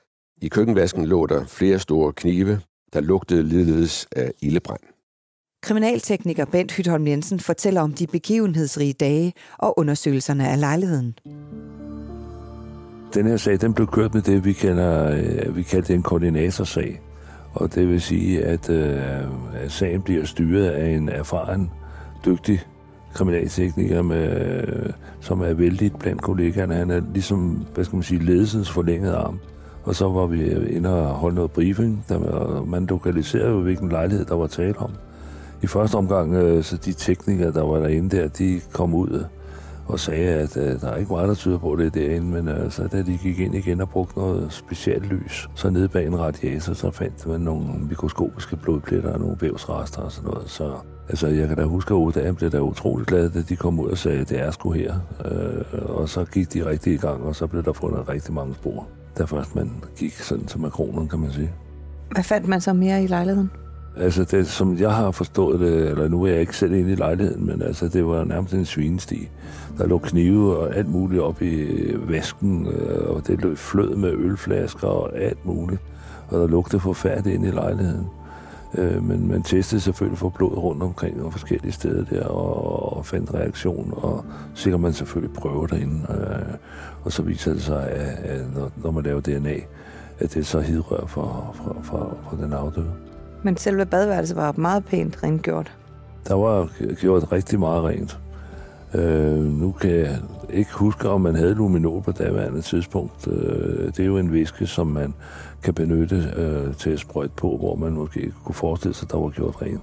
I 0.42 0.48
køkkenvasken 0.48 1.06
lå 1.06 1.26
der 1.26 1.44
flere 1.46 1.78
store 1.78 2.12
knive, 2.12 2.60
der 2.96 3.02
lugtede 3.02 3.42
ligeledes 3.42 4.08
af 4.16 4.32
ildebrand. 4.42 4.80
Kriminaltekniker 5.62 6.44
Bent 6.44 6.72
Hytholm 6.72 7.06
Jensen 7.06 7.40
fortæller 7.40 7.80
om 7.80 7.92
de 7.92 8.06
begivenhedsrige 8.06 8.92
dage 8.92 9.32
og 9.58 9.78
undersøgelserne 9.78 10.48
af 10.48 10.60
lejligheden. 10.60 11.18
Den 13.14 13.26
her 13.26 13.36
sag, 13.36 13.60
den 13.60 13.74
blev 13.74 13.86
kørt 13.86 14.14
med 14.14 14.22
det, 14.22 14.44
vi, 14.44 14.52
kender, 14.52 15.16
øh, 15.16 15.56
vi 15.56 15.62
kalder 15.62 15.94
en 15.94 16.02
koordinatorsag. 16.02 17.00
Og 17.54 17.74
det 17.74 17.88
vil 17.88 18.00
sige, 18.00 18.44
at, 18.44 18.70
øh, 18.70 19.00
at 19.54 19.72
sagen 19.72 20.02
bliver 20.02 20.24
styret 20.24 20.66
af 20.66 20.88
en 20.88 21.08
erfaren, 21.08 21.70
dygtig 22.26 22.60
kriminaltekniker, 23.14 24.02
med, 24.02 24.46
øh, 24.46 24.92
som 25.20 25.40
er 25.40 25.52
vældig 25.52 25.92
blandt 25.92 26.22
kollegaerne. 26.22 26.74
Han 26.74 26.90
er 26.90 27.02
ligesom, 27.12 27.66
hvad 27.74 27.84
skal 27.84 27.96
man 27.96 28.02
sige, 28.02 28.24
ledelsens 28.24 28.70
forlængede 28.70 29.14
arm. 29.14 29.40
Og 29.86 29.94
så 29.94 30.08
var 30.08 30.26
vi 30.26 30.50
inde 30.50 31.02
og 31.02 31.14
holde 31.14 31.34
noget 31.34 31.50
briefing, 31.50 32.04
der 32.08 32.64
man 32.64 32.86
lokaliserede 32.86 33.50
jo, 33.50 33.60
hvilken 33.60 33.88
lejlighed 33.88 34.24
der 34.24 34.34
var 34.34 34.46
tale 34.46 34.78
om. 34.78 34.90
i 35.62 35.66
første 35.66 35.94
omgang, 35.94 36.34
øh, 36.34 36.64
så 36.64 36.76
de 36.76 36.92
teknikere, 36.92 37.52
der 37.52 37.62
var 37.62 37.78
derinde 37.78 38.16
der, 38.16 38.28
de 38.28 38.60
kom 38.72 38.94
ud 38.94 39.10
øh, 39.10 39.24
og 39.86 40.00
sagde, 40.00 40.28
at 40.28 40.56
øh, 40.56 40.80
der 40.80 40.88
er 40.88 40.96
ikke 40.96 41.12
meget, 41.12 41.28
der 41.28 41.34
tyder 41.34 41.58
på 41.58 41.76
det 41.76 41.94
derinde, 41.94 42.42
men 42.42 42.70
så 42.70 42.88
da 42.92 43.02
de 43.02 43.18
gik 43.22 43.38
ind 43.38 43.54
igen 43.54 43.80
og 43.80 43.88
brugte 43.88 44.18
noget 44.18 44.52
specielt 44.52 45.06
lys, 45.06 45.48
så 45.54 45.70
nede 45.70 45.88
bag 45.88 46.06
en 46.06 46.18
radiator, 46.18 46.72
så 46.72 46.90
fandt 46.90 47.26
man 47.26 47.40
nogle 47.40 47.66
mikroskopiske 47.88 48.56
blodpletter 48.56 49.12
og 49.12 49.20
nogle 49.20 49.36
vævsrester 49.40 50.02
og 50.02 50.12
sådan 50.12 50.30
noget. 50.30 50.50
Så 50.50 50.72
altså, 51.08 51.26
jeg 51.26 51.48
kan 51.48 51.56
da 51.56 51.64
huske, 51.64 51.94
at 51.94 51.98
Oda 51.98 52.32
blev 52.32 52.50
da 52.50 52.60
utrolig 52.60 53.06
glad, 53.06 53.30
da 53.30 53.42
de 53.48 53.56
kom 53.56 53.80
ud 53.80 53.88
og 53.88 53.98
sagde, 53.98 54.20
at 54.20 54.28
det 54.28 54.40
er 54.40 54.50
sgu 54.50 54.70
her. 54.70 54.94
Øh, 55.24 55.96
og 55.96 56.08
så 56.08 56.24
gik 56.24 56.54
de 56.54 56.66
rigtig 56.66 56.92
i 56.94 56.96
gang, 56.96 57.22
og 57.22 57.36
så 57.36 57.46
blev 57.46 57.62
der 57.62 57.72
fundet 57.72 58.08
rigtig 58.08 58.34
mange 58.34 58.54
spor. 58.54 58.86
Da 59.18 59.24
først 59.24 59.54
man 59.54 59.70
gik 59.96 60.12
sådan 60.12 60.44
til 60.44 60.60
makronen, 60.60 61.08
kan 61.08 61.18
man 61.18 61.32
sige. 61.32 61.52
Hvad 62.10 62.24
fandt 62.24 62.48
man 62.48 62.60
så 62.60 62.72
mere 62.72 63.04
i 63.04 63.06
lejligheden? 63.06 63.50
Altså, 63.96 64.24
det, 64.24 64.46
som 64.46 64.78
jeg 64.78 64.94
har 64.94 65.10
forstået 65.10 65.60
det, 65.60 65.88
eller 65.90 66.08
nu 66.08 66.22
er 66.22 66.30
jeg 66.30 66.40
ikke 66.40 66.56
selv 66.56 66.74
inde 66.74 66.92
i 66.92 66.94
lejligheden, 66.94 67.46
men 67.46 67.62
altså, 67.62 67.88
det 67.88 68.06
var 68.06 68.24
nærmest 68.24 68.54
en 68.54 68.64
svinesti. 68.64 69.28
Der 69.78 69.86
lå 69.86 69.98
knive 69.98 70.56
og 70.56 70.76
alt 70.76 70.88
muligt 70.88 71.22
op 71.22 71.42
i 71.42 71.66
væsken, 72.08 72.66
øh, 72.66 73.10
og 73.10 73.26
det 73.26 73.42
løb 73.42 73.56
flød 73.56 73.96
med 73.96 74.12
ølflasker 74.12 74.88
og 74.88 75.18
alt 75.18 75.46
muligt. 75.46 75.80
Og 76.28 76.40
der 76.40 76.46
lugtede 76.46 76.80
forfærdeligt 76.80 77.34
ind 77.34 77.46
i 77.46 77.50
lejligheden. 77.50 78.06
Øh, 78.76 79.04
men 79.04 79.28
man 79.28 79.42
testede 79.42 79.80
selvfølgelig 79.80 80.18
for 80.18 80.28
blod 80.28 80.56
rundt 80.56 80.82
omkring 80.82 81.22
og 81.22 81.32
forskellige 81.32 81.72
steder 81.72 82.04
der, 82.04 82.24
og, 82.24 82.96
og 82.96 83.06
fandt 83.06 83.34
reaktion, 83.34 83.94
og 83.96 84.24
sikkert 84.54 84.80
man 84.80 84.92
selvfølgelig 84.92 85.36
prøver 85.36 85.66
derinde. 85.66 86.06
Øh, 86.10 86.54
og 87.04 87.12
så 87.12 87.22
viser 87.22 87.52
det 87.52 87.62
sig, 87.62 87.88
at, 87.90 88.18
at 88.24 88.54
når, 88.54 88.70
når 88.76 88.90
man 88.90 89.04
laver 89.04 89.20
DNA, 89.20 89.54
at 90.18 90.34
det 90.34 90.36
er 90.36 90.44
så 90.44 90.60
hidrør 90.60 91.06
for, 91.06 91.54
for, 91.54 91.76
for, 91.82 92.16
for 92.30 92.36
den 92.36 92.52
afdøde. 92.52 92.92
Men 93.42 93.56
selve 93.56 93.86
badeværelset 93.86 94.36
var 94.36 94.52
meget 94.56 94.84
pænt 94.84 95.22
rengjort. 95.22 95.72
Der 96.28 96.34
var 96.34 96.68
gjort 96.94 97.32
rigtig 97.32 97.58
meget 97.58 97.84
rent. 97.84 98.18
Øh, 98.96 99.60
nu 99.60 99.72
kan 99.72 99.90
jeg 99.90 100.18
ikke 100.50 100.72
huske, 100.74 101.08
om 101.08 101.20
man 101.20 101.34
havde 101.34 101.54
luminol 101.54 102.02
på 102.02 102.12
daværende 102.12 102.60
tidspunkt. 102.60 103.28
Øh, 103.28 103.86
det 103.86 104.00
er 104.00 104.04
jo 104.04 104.18
en 104.18 104.32
væske, 104.32 104.66
som 104.66 104.86
man 104.86 105.14
kan 105.62 105.74
benytte 105.74 106.32
øh, 106.36 106.74
til 106.74 106.90
at 106.90 107.00
sprøjte 107.00 107.32
på, 107.36 107.56
hvor 107.56 107.74
man 107.74 107.92
måske 107.92 108.32
kunne 108.44 108.54
forestille 108.54 108.94
sig, 108.94 109.10
der 109.10 109.18
var 109.18 109.28
gjort 109.28 109.62
rent. 109.62 109.80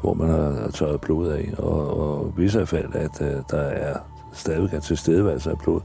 Hvor 0.00 0.14
man 0.14 0.28
har 0.28 0.70
tørret 0.74 1.00
blod 1.00 1.28
af. 1.28 1.50
Og, 1.58 2.00
og 2.00 2.32
hvis 2.36 2.54
i 2.54 2.64
fald, 2.64 2.94
at 2.94 3.20
øh, 3.20 3.42
der 3.50 3.60
er 3.60 3.96
stadigvæk 4.32 4.72
er 4.72 4.80
tilstedeværelse 4.80 5.50
af 5.50 5.58
blod, 5.58 5.80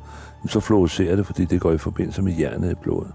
så 0.47 0.59
fluorescerer 0.59 1.15
det, 1.15 1.25
fordi 1.25 1.45
det 1.45 1.61
går 1.61 1.71
i 1.71 1.77
forbindelse 1.77 2.21
med 2.21 2.33
hjernet 2.33 2.71
i 2.71 2.75
blodet. 2.75 3.11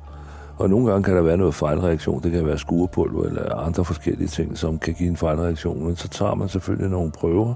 Og 0.58 0.70
nogle 0.70 0.90
gange 0.90 1.04
kan 1.04 1.16
der 1.16 1.22
være 1.22 1.36
noget 1.36 1.54
fejlreaktion. 1.54 2.22
Det 2.22 2.32
kan 2.32 2.46
være 2.46 2.58
skurepulver 2.58 3.24
eller 3.24 3.54
andre 3.54 3.84
forskellige 3.84 4.28
ting, 4.28 4.58
som 4.58 4.78
kan 4.78 4.94
give 4.94 5.08
en 5.08 5.16
fejlreaktion. 5.16 5.84
Men 5.84 5.96
så 5.96 6.08
tager 6.08 6.34
man 6.34 6.48
selvfølgelig 6.48 6.90
nogle 6.90 7.10
prøver, 7.10 7.54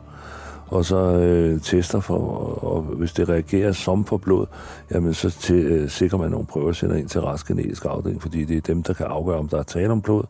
og 0.72 0.84
så 0.84 0.96
øh, 0.96 1.60
tester 1.60 2.00
for, 2.00 2.18
og 2.64 2.82
hvis 2.82 3.12
det 3.12 3.28
reagerer 3.28 3.72
som 3.72 4.04
for 4.04 4.16
blod, 4.16 4.46
jamen 4.90 5.14
så 5.14 5.30
til, 5.30 5.56
øh, 5.56 5.90
sikrer 5.90 6.18
man 6.18 6.30
nogle 6.30 6.46
prøver, 6.46 6.72
sender 6.72 6.96
ind 6.96 7.08
til 7.08 7.20
restgenetisk 7.20 7.84
afdeling, 7.84 8.22
fordi 8.22 8.44
det 8.44 8.56
er 8.56 8.60
dem, 8.60 8.82
der 8.82 8.94
kan 8.94 9.06
afgøre, 9.06 9.38
om 9.38 9.48
der 9.48 9.58
er 9.58 9.62
tale 9.62 9.92
om 9.92 10.02
blod, 10.02 10.22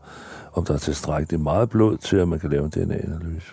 om 0.52 0.64
der 0.64 0.74
er 0.74 0.78
tilstrækkeligt 0.78 1.42
meget 1.42 1.70
blod 1.70 1.96
til, 1.96 2.16
at 2.16 2.28
man 2.28 2.38
kan 2.38 2.50
lave 2.50 2.64
en 2.64 2.70
DNA-analyse. 2.70 3.52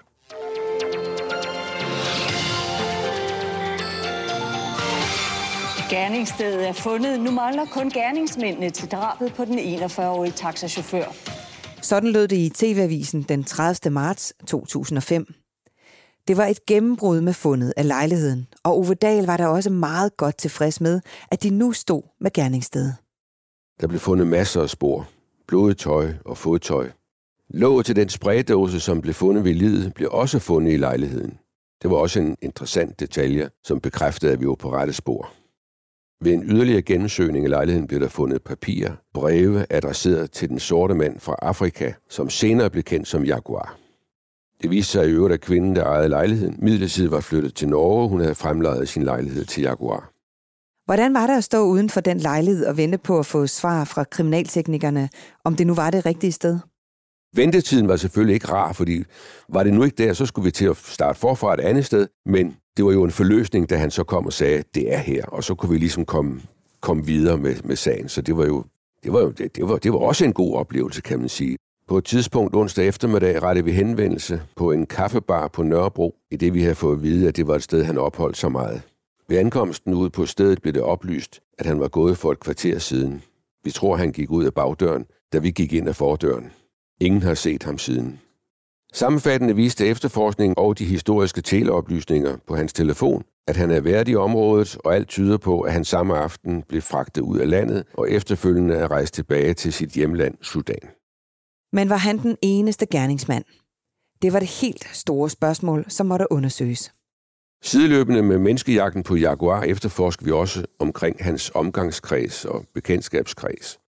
Gerningsstedet 5.90 6.68
er 6.68 6.74
fundet. 6.74 7.20
Nu 7.20 7.32
mangler 7.32 7.66
kun 7.66 7.90
gerningsmændene 7.90 8.70
til 8.70 8.92
drabet 8.92 9.34
på 9.34 9.46
den 9.46 9.60
41-årige 9.60 10.32
taxachauffør. 10.32 11.06
Sådan 11.82 12.10
lød 12.12 12.28
det 12.28 12.38
i 12.38 12.50
TV-avisen 12.50 13.22
den 13.22 13.44
30. 13.44 13.94
marts 13.94 14.34
2005. 14.48 15.34
Det 16.30 16.38
var 16.38 16.46
et 16.46 16.66
gennembrud 16.66 17.22
med 17.22 17.34
fundet 17.34 17.74
af 17.78 17.88
lejligheden, 17.88 18.48
og 18.64 18.78
Ove 18.78 18.94
Dahl 18.94 19.26
var 19.26 19.38
der 19.38 19.48
også 19.48 19.70
meget 19.70 20.18
godt 20.18 20.38
tilfreds 20.38 20.82
med, 20.82 21.02
at 21.32 21.44
de 21.44 21.50
nu 21.50 21.72
stod 21.72 22.02
med 22.20 22.32
gerningsstedet. 22.34 22.96
Der 23.82 23.88
blev 23.88 24.00
fundet 24.00 24.28
masser 24.28 24.62
af 24.62 24.70
spor, 24.70 25.10
blodtøj 25.48 26.14
og 26.26 26.38
fodtøj. 26.38 26.90
Låget 27.50 27.86
til 27.86 27.96
den 27.96 28.10
spraydåse, 28.10 28.80
som 28.80 29.02
blev 29.02 29.14
fundet 29.14 29.44
ved 29.44 29.54
livet, 29.54 29.94
blev 29.94 30.10
også 30.12 30.40
fundet 30.40 30.74
i 30.74 30.78
lejligheden. 30.78 31.38
Det 31.82 31.92
var 31.92 31.98
også 31.98 32.20
en 32.20 32.38
interessant 32.42 33.00
detalje, 33.00 33.50
som 33.64 33.80
bekræftede, 33.80 34.32
at 34.32 34.42
vi 34.42 34.48
var 34.48 34.56
på 34.56 34.72
rette 34.72 34.94
spor. 34.94 35.32
Ved 36.24 36.34
en 36.34 36.44
yderligere 36.44 36.82
gennemsøgning 36.82 37.46
af 37.46 37.50
lejligheden 37.50 37.88
blev 37.88 38.00
der 38.00 38.08
fundet 38.08 38.44
papirer, 38.44 38.92
breve 39.14 39.66
adresseret 39.70 40.32
til 40.32 40.50
den 40.50 40.60
sorte 40.60 40.94
mand 40.96 41.20
fra 41.20 41.36
Afrika, 41.42 41.94
som 42.10 42.30
senere 42.30 42.70
blev 42.70 42.84
kendt 42.84 43.08
som 43.08 43.26
Jaguar. 43.26 43.89
Det 44.62 44.70
viste 44.72 44.92
sig 44.92 45.08
i 45.08 45.12
øvrigt, 45.12 45.34
at 45.34 45.42
kvinden, 45.42 45.76
der 45.76 45.84
ejede 45.84 46.10
lejligheden, 46.10 46.56
midlertidigt 46.58 47.12
var 47.12 47.20
flyttet 47.20 47.56
til 47.56 47.70
Norge. 47.70 48.10
Hun 48.10 48.22
havde 48.22 48.36
fremlejet 48.36 48.90
sin 48.90 49.04
lejlighed 49.04 49.46
til 49.46 49.64
Jaguar. 49.64 50.12
Hvordan 50.86 51.14
var 51.14 51.28
det 51.28 51.38
at 51.38 51.44
stå 51.44 51.66
uden 51.66 51.90
for 51.90 52.02
den 52.02 52.18
lejlighed 52.18 52.66
og 52.66 52.78
vente 52.78 52.98
på 52.98 53.20
at 53.20 53.26
få 53.26 53.48
svar 53.48 53.84
fra 53.84 54.04
kriminalteknikerne, 54.04 55.10
om 55.44 55.56
det 55.56 55.68
nu 55.68 55.74
var 55.74 55.90
det 55.90 56.06
rigtige 56.06 56.32
sted? 56.32 56.60
Ventetiden 57.36 57.88
var 57.88 57.96
selvfølgelig 57.96 58.34
ikke 58.34 58.48
rar, 58.48 58.74
fordi 58.74 59.04
var 59.50 59.64
det 59.64 59.74
nu 59.74 59.84
ikke 59.84 60.04
der, 60.04 60.14
så 60.14 60.26
skulle 60.26 60.46
vi 60.46 60.52
til 60.52 60.66
at 60.66 60.78
starte 60.78 61.20
forfra 61.20 61.54
et 61.54 61.60
andet 61.60 61.86
sted, 61.86 62.08
men 62.26 62.56
det 62.78 62.86
var 62.86 62.92
jo 62.92 63.04
en 63.04 63.12
forløsning, 63.12 63.70
da 63.70 63.78
han 63.78 63.92
så 63.92 64.04
kom 64.04 64.26
og 64.26 64.34
sagde, 64.34 64.64
det 64.76 64.94
er 64.94 64.98
her, 64.98 65.26
og 65.26 65.44
så 65.44 65.56
kunne 65.56 65.72
vi 65.72 65.78
ligesom 65.78 66.06
komme, 66.06 66.42
komme 66.82 67.06
videre 67.06 67.38
med, 67.38 67.56
med 67.64 67.76
sagen. 67.76 68.10
Så 68.10 68.22
det 68.22 68.38
var 68.38 68.46
jo, 68.46 68.64
det 69.04 69.14
var 69.14 69.20
jo 69.20 69.32
det, 69.32 69.56
det, 69.56 69.70
var, 69.70 69.78
det 69.78 69.94
var 69.94 70.00
også 70.00 70.26
en 70.26 70.34
god 70.34 70.56
oplevelse, 70.56 71.02
kan 71.02 71.20
man 71.20 71.30
sige. 71.30 71.58
På 71.90 71.98
et 71.98 72.06
tidspunkt 72.06 72.56
onsdag 72.56 72.88
eftermiddag 72.88 73.44
rettede 73.44 73.66
vi 73.66 73.72
henvendelse 73.72 74.42
på 74.56 74.72
en 74.72 74.86
kaffebar 74.86 75.48
på 75.48 75.64
Nørrebro, 75.64 76.16
i 76.32 76.36
det 76.36 76.54
vi 76.54 76.62
havde 76.62 76.76
fået 76.76 76.96
at 76.96 77.04
vide, 77.04 77.28
at 77.28 77.38
det 77.38 77.48
var 77.48 77.56
et 77.56 77.64
sted, 77.64 77.84
han 77.84 77.98
opholdt 77.98 78.38
så 78.38 78.50
meget. 78.50 78.82
Ved 79.30 79.38
ankomsten 79.38 79.94
ude 79.94 80.10
på 80.10 80.26
stedet 80.26 80.62
blev 80.62 80.74
det 80.74 80.82
oplyst, 80.82 81.40
at 81.58 81.66
han 81.66 81.80
var 81.80 81.88
gået 81.88 82.18
for 82.18 82.32
et 82.32 82.40
kvarter 82.40 82.80
siden. 82.80 83.22
Vi 83.64 83.72
tror, 83.72 83.96
han 83.96 84.12
gik 84.12 84.32
ud 84.32 84.46
af 84.46 84.54
bagdøren, 84.54 85.06
da 85.34 85.38
vi 85.38 85.52
gik 85.52 85.74
ind 85.74 85.88
af 85.88 85.96
fordøren. 85.96 86.52
Ingen 87.02 87.22
har 87.22 87.34
set 87.34 87.64
ham 87.64 87.78
siden. 87.78 88.20
Sammenfattende 88.94 89.56
viste 89.56 89.88
efterforskningen 89.88 90.56
og 90.58 90.80
de 90.80 90.86
historiske 90.86 91.42
teleoplysninger 91.42 92.38
på 92.48 92.56
hans 92.56 92.74
telefon, 92.74 93.24
at 93.48 93.58
han 93.58 93.72
er 93.72 93.82
værd 93.82 94.08
i 94.08 94.16
området, 94.16 94.78
og 94.84 94.96
alt 94.96 95.08
tyder 95.08 95.38
på, 95.38 95.62
at 95.62 95.74
han 95.74 95.86
samme 95.86 96.18
aften 96.18 96.64
blev 96.68 96.82
fragtet 96.82 97.22
ud 97.22 97.40
af 97.40 97.50
landet 97.50 97.84
og 97.94 98.12
efterfølgende 98.12 98.76
er 98.76 98.92
rejst 98.92 99.14
tilbage 99.14 99.54
til 99.54 99.74
sit 99.74 99.90
hjemland, 99.90 100.36
Sudan. 100.42 100.99
Men 101.74 101.90
var 101.90 101.98
han 101.98 102.18
den 102.18 102.38
eneste 102.42 102.86
gerningsmand? 102.86 103.44
Det 104.22 104.34
var 104.34 104.40
det 104.40 104.50
helt 104.62 104.90
store 104.94 105.30
spørgsmål, 105.30 105.86
som 105.88 106.06
måtte 106.06 106.32
undersøges. 106.32 106.94
Sideløbende 107.64 108.22
med 108.22 108.38
menneskejagten 108.38 109.04
på 109.04 109.16
Jaguar 109.16 109.64
efterforsker 109.64 110.26
vi 110.26 110.32
også 110.32 110.66
omkring 110.80 111.24
hans 111.24 111.52
omgangskreds 111.56 112.46
og 112.46 112.66
bekendtskabskreds. 112.74 113.80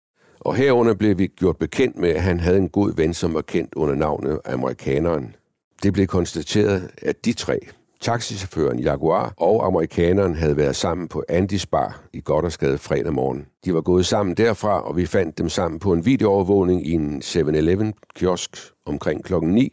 Og 0.41 0.55
herunder 0.55 0.95
blev 0.95 1.19
vi 1.19 1.27
gjort 1.27 1.57
bekendt 1.57 1.97
med, 1.97 2.09
at 2.09 2.23
han 2.23 2.41
havde 2.41 2.59
en 2.59 2.69
god 2.69 2.97
ven, 2.97 3.15
som 3.15 3.35
var 3.35 3.43
kendt 3.43 3.75
under 3.75 3.95
navnet 3.95 4.41
amerikaneren. 4.45 5.35
Det 5.83 5.93
blev 5.93 6.07
konstateret, 6.07 6.91
at 7.03 7.25
de 7.25 7.33
tre, 7.33 7.59
taxichaufføren 8.01 8.79
Jaguar 8.79 9.35
og 9.37 9.67
amerikaneren 9.67 10.35
havde 10.35 10.57
været 10.57 10.77
sammen 10.77 11.09
på 11.09 11.25
Andys 11.29 11.67
Bar 11.67 12.03
i 12.13 12.21
Goddersgade 12.25 12.79
fredag 12.79 13.13
morgen. 13.13 13.47
De 13.65 13.75
var 13.75 13.81
gået 13.81 14.07
sammen 14.07 14.35
derfra, 14.37 14.81
og 14.81 14.97
vi 14.97 15.07
fandt 15.07 15.39
dem 15.39 15.49
sammen 15.49 15.79
på 15.81 15.93
en 15.93 16.05
videoovervågning 16.05 16.87
i 16.87 16.93
en 16.93 17.23
7-Eleven-kiosk 17.25 18.57
omkring 18.87 19.25
klokken 19.25 19.51
9, 19.51 19.73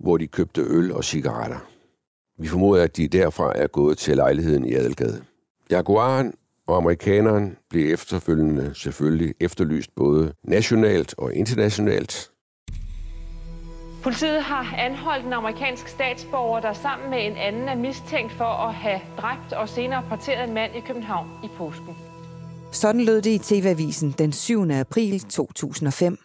hvor 0.00 0.16
de 0.16 0.26
købte 0.26 0.60
øl 0.60 0.92
og 0.92 1.04
cigaretter. 1.04 1.58
Vi 2.38 2.48
formoder, 2.48 2.82
at 2.82 2.96
de 2.96 3.08
derfra 3.08 3.52
er 3.56 3.66
gået 3.66 3.98
til 3.98 4.16
lejligheden 4.16 4.64
i 4.64 4.74
Adelgade. 4.74 5.22
Jaguaren 5.70 6.34
og 6.66 6.76
amerikaneren 6.76 7.56
blev 7.70 7.92
efterfølgende 7.92 8.70
selvfølgelig 8.74 9.34
efterlyst 9.40 9.90
både 9.96 10.32
nationalt 10.44 11.14
og 11.18 11.34
internationalt. 11.34 12.30
Politiet 14.08 14.42
har 14.42 14.76
anholdt 14.78 15.26
en 15.26 15.32
amerikansk 15.32 15.88
statsborger, 15.88 16.60
der 16.60 16.72
sammen 16.72 17.10
med 17.10 17.26
en 17.26 17.36
anden 17.36 17.68
er 17.68 17.74
mistænkt 17.74 18.32
for 18.32 18.44
at 18.44 18.74
have 18.74 19.00
dræbt 19.18 19.52
og 19.52 19.68
senere 19.68 20.02
parteret 20.08 20.48
en 20.48 20.54
mand 20.54 20.76
i 20.76 20.80
København 20.80 21.28
i 21.44 21.48
påsken. 21.56 21.96
Sådan 22.72 23.00
lød 23.00 23.22
det 23.22 23.30
i 23.30 23.38
TV-avisen 23.38 24.14
den 24.18 24.32
7. 24.32 24.70
april 24.70 25.20
2005. 25.20 26.18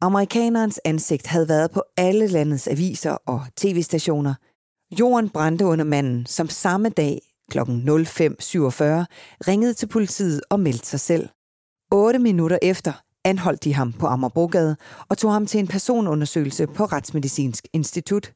Amerikanerens 0.00 0.80
ansigt 0.84 1.26
havde 1.26 1.48
været 1.48 1.70
på 1.70 1.82
alle 1.96 2.26
landets 2.26 2.68
aviser 2.68 3.16
og 3.26 3.40
tv-stationer. 3.56 4.34
Jorden 5.00 5.30
brændte 5.30 5.64
under 5.64 5.84
manden, 5.84 6.26
som 6.26 6.48
samme 6.48 6.88
dag 6.88 7.20
kl. 7.50 7.58
05.47 7.58 7.64
ringede 9.48 9.74
til 9.74 9.88
politiet 9.88 10.40
og 10.50 10.60
meldte 10.60 10.86
sig 10.86 11.00
selv. 11.00 11.28
8 11.92 12.18
minutter 12.18 12.58
efter 12.62 12.92
anholdt 13.26 13.64
de 13.64 13.74
ham 13.74 13.92
på 13.92 14.06
Amagerbrogade 14.06 14.76
og 15.08 15.18
tog 15.18 15.32
ham 15.32 15.46
til 15.46 15.60
en 15.60 15.66
personundersøgelse 15.66 16.66
på 16.66 16.84
Retsmedicinsk 16.84 17.66
Institut. 17.72 18.32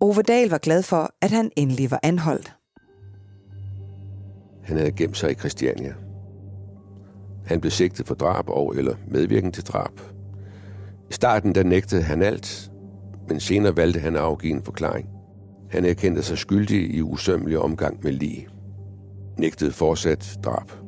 Ove 0.00 0.22
Dahl 0.22 0.50
var 0.50 0.58
glad 0.58 0.82
for, 0.82 1.10
at 1.22 1.30
han 1.30 1.50
endelig 1.56 1.90
var 1.90 2.00
anholdt. 2.02 2.52
Han 4.64 4.76
havde 4.76 4.92
gemt 4.92 5.16
sig 5.16 5.30
i 5.30 5.34
Christiania. 5.34 5.94
Han 7.46 7.60
blev 7.60 7.70
sigtet 7.70 8.06
for 8.06 8.14
drab 8.14 8.48
og 8.48 8.76
eller 8.76 8.94
medvirken 9.08 9.52
til 9.52 9.64
drab. 9.64 10.00
I 11.10 11.12
starten 11.12 11.54
der 11.54 11.62
nægtede 11.62 12.02
han 12.02 12.22
alt, 12.22 12.70
men 13.28 13.40
senere 13.40 13.76
valgte 13.76 14.00
han 14.00 14.16
at 14.16 14.22
afgive 14.22 14.52
en 14.52 14.62
forklaring. 14.62 15.08
Han 15.70 15.84
erkendte 15.84 16.22
sig 16.22 16.38
skyldig 16.38 16.94
i 16.94 17.02
usømmelig 17.02 17.58
omgang 17.58 18.00
med 18.02 18.12
lige. 18.12 18.48
Nægtede 19.38 19.72
fortsat 19.72 20.38
drab. 20.44 20.81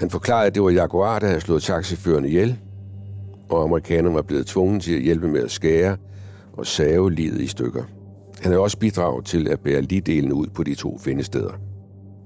Han 0.00 0.10
forklarede, 0.10 0.46
at 0.46 0.54
det 0.54 0.62
var 0.62 0.70
Jaguar, 0.70 1.18
der 1.18 1.26
havde 1.26 1.40
slået 1.40 1.62
taxiføren 1.62 2.24
ihjel, 2.24 2.58
og 3.48 3.62
amerikanerne 3.62 4.14
var 4.14 4.22
blevet 4.22 4.46
tvunget 4.46 4.82
til 4.82 4.94
at 4.94 5.02
hjælpe 5.02 5.28
med 5.28 5.44
at 5.44 5.50
skære 5.50 5.96
og 6.52 6.66
save 6.66 7.12
livet 7.12 7.40
i 7.40 7.46
stykker. 7.46 7.82
Han 8.40 8.52
havde 8.52 8.60
også 8.60 8.78
bidraget 8.78 9.24
til 9.24 9.48
at 9.48 9.60
bære 9.60 9.82
ligedelen 9.82 10.32
ud 10.32 10.46
på 10.46 10.62
de 10.62 10.74
to 10.74 10.98
findesteder. 10.98 11.52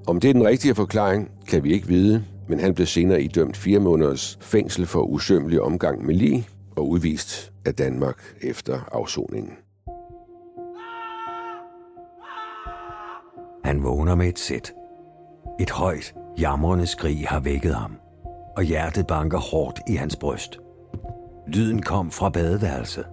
Om 0.07 0.21
det 0.21 0.31
er 0.31 0.35
den 0.35 0.47
rigtige 0.47 0.75
forklaring, 0.75 1.31
kan 1.49 1.65
vi 1.65 1.73
ikke 1.73 1.89
vide, 1.89 2.25
men 2.49 2.61
han 2.61 2.75
blev 2.75 2.87
senere 2.87 3.23
idømt 3.23 3.57
fire 3.57 3.79
måneders 3.79 4.39
fængsel 4.41 4.87
for 4.87 5.03
usømmelig 5.03 5.61
omgang 5.61 6.07
med 6.07 6.15
lig 6.15 6.49
og 6.77 6.89
udvist 6.89 7.53
af 7.65 7.75
Danmark 7.75 8.23
efter 8.43 8.89
afsoningen. 8.93 9.53
Han 13.65 13.83
vågner 13.83 14.15
med 14.15 14.29
et 14.29 14.39
sæt. 14.39 14.73
Et 15.61 15.71
højt, 15.71 16.15
jamrende 16.39 16.87
skrig 16.87 17.27
har 17.29 17.41
vækket 17.41 17.75
ham, 17.75 17.97
og 18.57 18.63
hjertet 18.63 19.07
banker 19.07 19.39
hårdt 19.39 19.81
i 19.89 19.95
hans 19.95 20.17
bryst. 20.17 20.59
Lyden 21.47 21.83
kom 21.83 22.11
fra 22.11 22.29
badeværelset. 22.29 23.07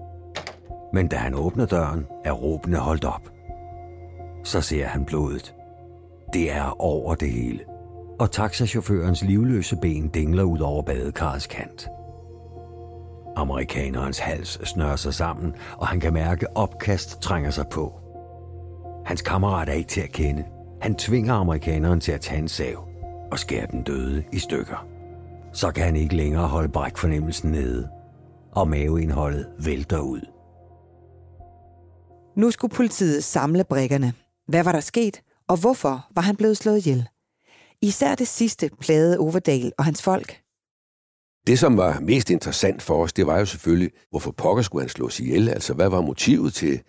Men 0.94 1.08
da 1.08 1.16
han 1.16 1.36
åbner 1.36 1.66
døren, 1.66 2.08
er 2.26 2.32
råbene 2.32 2.78
holdt 2.78 3.06
op. 3.06 3.30
Så 4.44 4.62
ser 4.62 4.86
han 4.86 5.06
blodet. 5.06 5.56
Det 6.34 6.52
er 6.52 6.82
over 6.82 7.16
det 7.16 7.32
hele. 7.32 7.60
Og 8.20 8.32
taxachaufførens 8.32 9.24
livløse 9.24 9.76
ben 9.82 10.08
dingler 10.08 10.44
ud 10.44 10.60
over 10.60 10.82
badekarets 10.82 11.48
kant. 11.48 11.88
Amerikanerens 13.36 14.20
hals 14.20 14.70
snører 14.70 14.96
sig 14.96 15.14
sammen, 15.14 15.54
og 15.78 15.88
han 15.88 16.00
kan 16.00 16.14
mærke 16.14 16.58
opkast 16.58 17.22
trænger 17.22 17.52
sig 17.52 17.66
på. 17.72 18.00
Hans 19.06 19.22
kammerat 19.22 19.70
er 19.70 19.74
ikke 19.74 19.90
til 19.90 20.02
at 20.02 20.12
kende. 20.12 20.44
Han 20.82 20.96
tvinger 20.96 21.34
amerikaneren 21.34 22.00
til 22.00 22.12
at 22.12 22.22
tage 22.22 22.40
en 22.40 22.48
sav 22.48 22.91
og 23.32 23.40
skære 23.40 23.68
den 23.72 23.84
døde 23.84 24.24
i 24.32 24.40
stykker. 24.40 24.88
Så 25.54 25.72
kan 25.72 25.84
han 25.84 25.96
ikke 25.96 26.16
længere 26.16 26.48
holde 26.48 26.70
brækfornemmelsen 26.70 27.52
nede, 27.52 27.90
og 28.52 28.68
maveindholdet 28.68 29.48
vælter 29.60 30.00
ud. 30.00 30.22
Nu 32.36 32.52
skulle 32.52 32.76
politiet 32.76 33.24
samle 33.24 33.64
brikkerne. 33.64 34.14
Hvad 34.48 34.64
var 34.64 34.72
der 34.72 34.80
sket, 34.80 35.22
og 35.48 35.58
hvorfor 35.58 36.08
var 36.16 36.22
han 36.22 36.36
blevet 36.36 36.58
slået 36.58 36.78
ihjel? 36.78 37.08
Især 37.82 38.16
det 38.16 38.28
sidste 38.28 38.70
plagede 38.80 39.18
Overdal 39.18 39.72
og 39.78 39.86
hans 39.86 40.02
folk. 40.02 40.42
Det, 41.48 41.60
som 41.60 41.78
var 41.78 42.00
mest 42.00 42.30
interessant 42.30 42.82
for 42.82 43.04
os, 43.04 43.14
det 43.14 43.28
var 43.28 43.40
jo 43.40 43.46
selvfølgelig, 43.46 43.92
hvorfor 44.10 44.32
pokker 44.32 44.64
skulle 44.64 44.84
han 44.84 44.90
slås 44.90 45.20
ihjel? 45.20 45.50
Altså, 45.50 45.74
hvad 45.74 45.90
var 45.90 46.02
motivet 46.02 46.54
til, 46.54 46.82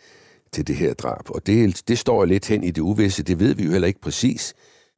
til 0.52 0.66
det 0.66 0.76
her 0.76 0.94
drab? 0.94 1.30
Og 1.30 1.46
det, 1.46 1.88
det 1.88 1.98
står 1.98 2.24
lidt 2.24 2.48
hen 2.48 2.64
i 2.64 2.70
det 2.70 2.82
uvisse, 2.82 3.22
det 3.22 3.40
ved 3.40 3.54
vi 3.54 3.64
jo 3.64 3.70
heller 3.70 3.88
ikke 3.88 4.00
præcis. 4.00 4.54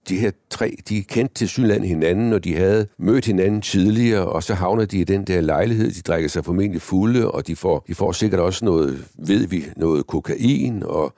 De 0.08 0.16
her 0.16 0.30
tre, 0.50 0.76
de 0.88 1.02
kendte 1.02 1.34
til 1.34 1.48
synland 1.48 1.84
hinanden, 1.84 2.32
og 2.32 2.44
de 2.44 2.56
havde 2.56 2.86
mødt 2.98 3.24
hinanden 3.24 3.62
tidligere, 3.62 4.26
og 4.26 4.42
så 4.42 4.54
havner 4.54 4.84
de 4.84 4.98
i 4.98 5.04
den 5.04 5.24
der 5.24 5.40
lejlighed. 5.40 5.90
De 5.90 6.02
drikker 6.02 6.28
sig 6.28 6.44
formentlig 6.44 6.82
fulde, 6.82 7.30
og 7.30 7.46
de 7.46 7.56
får, 7.56 7.84
de 7.88 7.94
får 7.94 8.12
sikkert 8.12 8.40
også 8.40 8.64
noget, 8.64 9.04
ved 9.18 9.46
vi, 9.46 9.64
noget 9.76 10.06
kokain, 10.06 10.82
og 10.82 11.14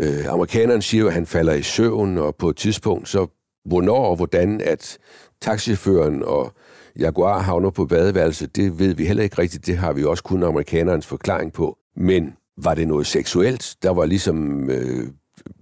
øh, 0.00 0.26
amerikaneren 0.28 0.82
siger 0.82 1.06
at 1.06 1.12
han 1.12 1.26
falder 1.26 1.54
i 1.54 1.62
søvn, 1.62 2.18
og 2.18 2.36
på 2.36 2.48
et 2.48 2.56
tidspunkt, 2.56 3.08
så 3.08 3.26
hvornår 3.64 4.04
og 4.04 4.16
hvordan, 4.16 4.60
at 4.60 4.98
taxichaufføren 5.42 6.22
og 6.22 6.52
Jaguar 6.98 7.38
havner 7.38 7.70
på 7.70 7.86
badeværelset, 7.86 8.56
det 8.56 8.78
ved 8.78 8.94
vi 8.94 9.04
heller 9.04 9.22
ikke 9.22 9.38
rigtigt. 9.38 9.66
Det 9.66 9.76
har 9.76 9.92
vi 9.92 10.04
også 10.04 10.22
kun 10.22 10.42
amerikanerens 10.42 11.06
forklaring 11.06 11.52
på. 11.52 11.78
Men 11.96 12.32
var 12.62 12.74
det 12.74 12.88
noget 12.88 13.06
seksuelt? 13.06 13.76
Der 13.82 13.90
var 13.90 14.06
ligesom 14.06 14.70
øh, 14.70 15.06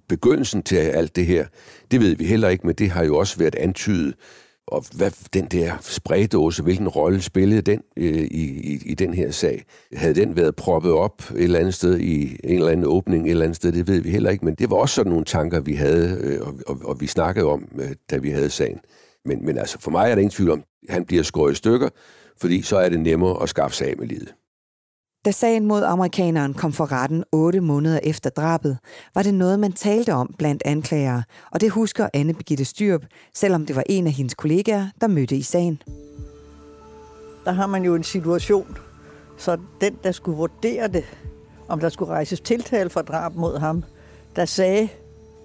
begyndelsen 0.09 0.63
til 0.63 0.77
alt 0.77 1.17
det 1.17 1.27
her. 1.27 1.47
Det 1.91 2.01
ved 2.01 2.17
vi 2.17 2.25
heller 2.25 2.49
ikke, 2.49 2.67
men 2.67 2.75
det 2.75 2.91
har 2.91 3.05
jo 3.05 3.17
også 3.17 3.39
været 3.39 3.55
antydet. 3.55 4.15
Og 4.67 4.85
hvad 4.97 5.11
den 5.33 5.47
der 5.47 5.73
spredåse, 5.81 6.63
hvilken 6.63 6.89
rolle 6.89 7.23
spillede 7.23 7.63
den 7.63 7.83
øh, 7.97 8.25
i, 8.31 8.73
i, 8.73 8.83
i 8.87 8.95
den 8.95 9.15
her 9.15 9.31
sag? 9.31 9.65
Havde 9.93 10.15
den 10.15 10.37
været 10.37 10.57
proppet 10.57 10.93
op 10.93 11.23
et 11.31 11.43
eller 11.43 11.59
andet 11.59 11.75
sted 11.75 11.99
i 11.99 12.37
en 12.45 12.59
eller 12.59 12.69
anden 12.69 12.87
åbning 12.87 13.27
et 13.27 13.31
eller 13.31 13.45
andet 13.45 13.57
sted? 13.57 13.73
Det 13.73 13.89
ved 13.89 14.01
vi 14.01 14.11
heller 14.11 14.31
ikke, 14.31 14.45
men 14.45 14.55
det 14.55 14.71
var 14.71 14.77
også 14.77 14.95
sådan 14.95 15.11
nogle 15.11 15.25
tanker, 15.25 15.61
vi 15.61 15.75
havde, 15.75 16.19
øh, 16.21 16.41
og, 16.41 16.55
og, 16.67 16.79
og 16.85 17.01
vi 17.01 17.07
snakkede 17.07 17.47
om, 17.47 17.69
øh, 17.81 17.91
da 18.11 18.17
vi 18.17 18.31
havde 18.31 18.51
sagen. 18.51 18.81
Men, 19.25 19.47
men 19.47 19.59
altså, 19.59 19.79
for 19.81 19.91
mig 19.91 20.11
er 20.11 20.15
der 20.15 20.23
ingen 20.23 20.31
tvivl 20.31 20.51
om, 20.51 20.63
at 20.89 20.95
han 20.95 21.05
bliver 21.05 21.23
skåret 21.23 21.53
i 21.53 21.55
stykker, 21.55 21.89
fordi 22.41 22.63
så 22.63 22.77
er 22.77 22.89
det 22.89 23.01
nemmere 23.01 23.43
at 23.43 23.49
skaffe 23.49 23.77
sig 23.77 23.89
af 23.89 23.95
med 23.99 24.07
livet. 24.07 24.35
Da 25.25 25.31
sagen 25.31 25.67
mod 25.67 25.83
amerikaneren 25.83 26.55
kom 26.55 26.73
for 26.73 26.93
retten 26.93 27.25
otte 27.33 27.61
måneder 27.61 28.01
efter 28.03 28.31
drabet, 28.31 28.79
var 29.15 29.23
det 29.23 29.35
noget, 29.35 29.61
man 29.61 29.73
talte 29.73 30.15
om 30.15 30.35
blandt 30.39 30.63
anklagere, 30.65 31.23
og 31.51 31.61
det 31.61 31.71
husker 31.71 32.09
Anne 32.15 32.35
Birgitte 32.35 32.65
Styrp, 32.65 33.05
selvom 33.35 33.67
det 33.67 33.77
var 33.77 33.83
en 33.87 34.07
af 34.07 34.13
hendes 34.13 34.35
kollegaer, 34.35 34.87
der 35.01 35.07
mødte 35.07 35.37
i 35.37 35.43
sagen. 35.43 35.83
Der 37.45 37.53
har 37.53 37.67
man 37.67 37.85
jo 37.85 37.95
en 37.95 38.05
situation, 38.05 38.77
så 39.37 39.57
den, 39.81 39.99
der 40.05 40.13
skulle 40.13 40.37
vurdere 40.37 40.89
det, 40.89 41.05
om 41.69 41.81
der 41.81 41.89
skulle 41.89 42.13
rejses 42.13 42.41
tiltale 42.41 42.91
for 42.91 43.03
drab 43.03 43.35
mod 43.35 43.59
ham, 43.59 43.85
der 44.37 44.45
sagde, 44.45 44.89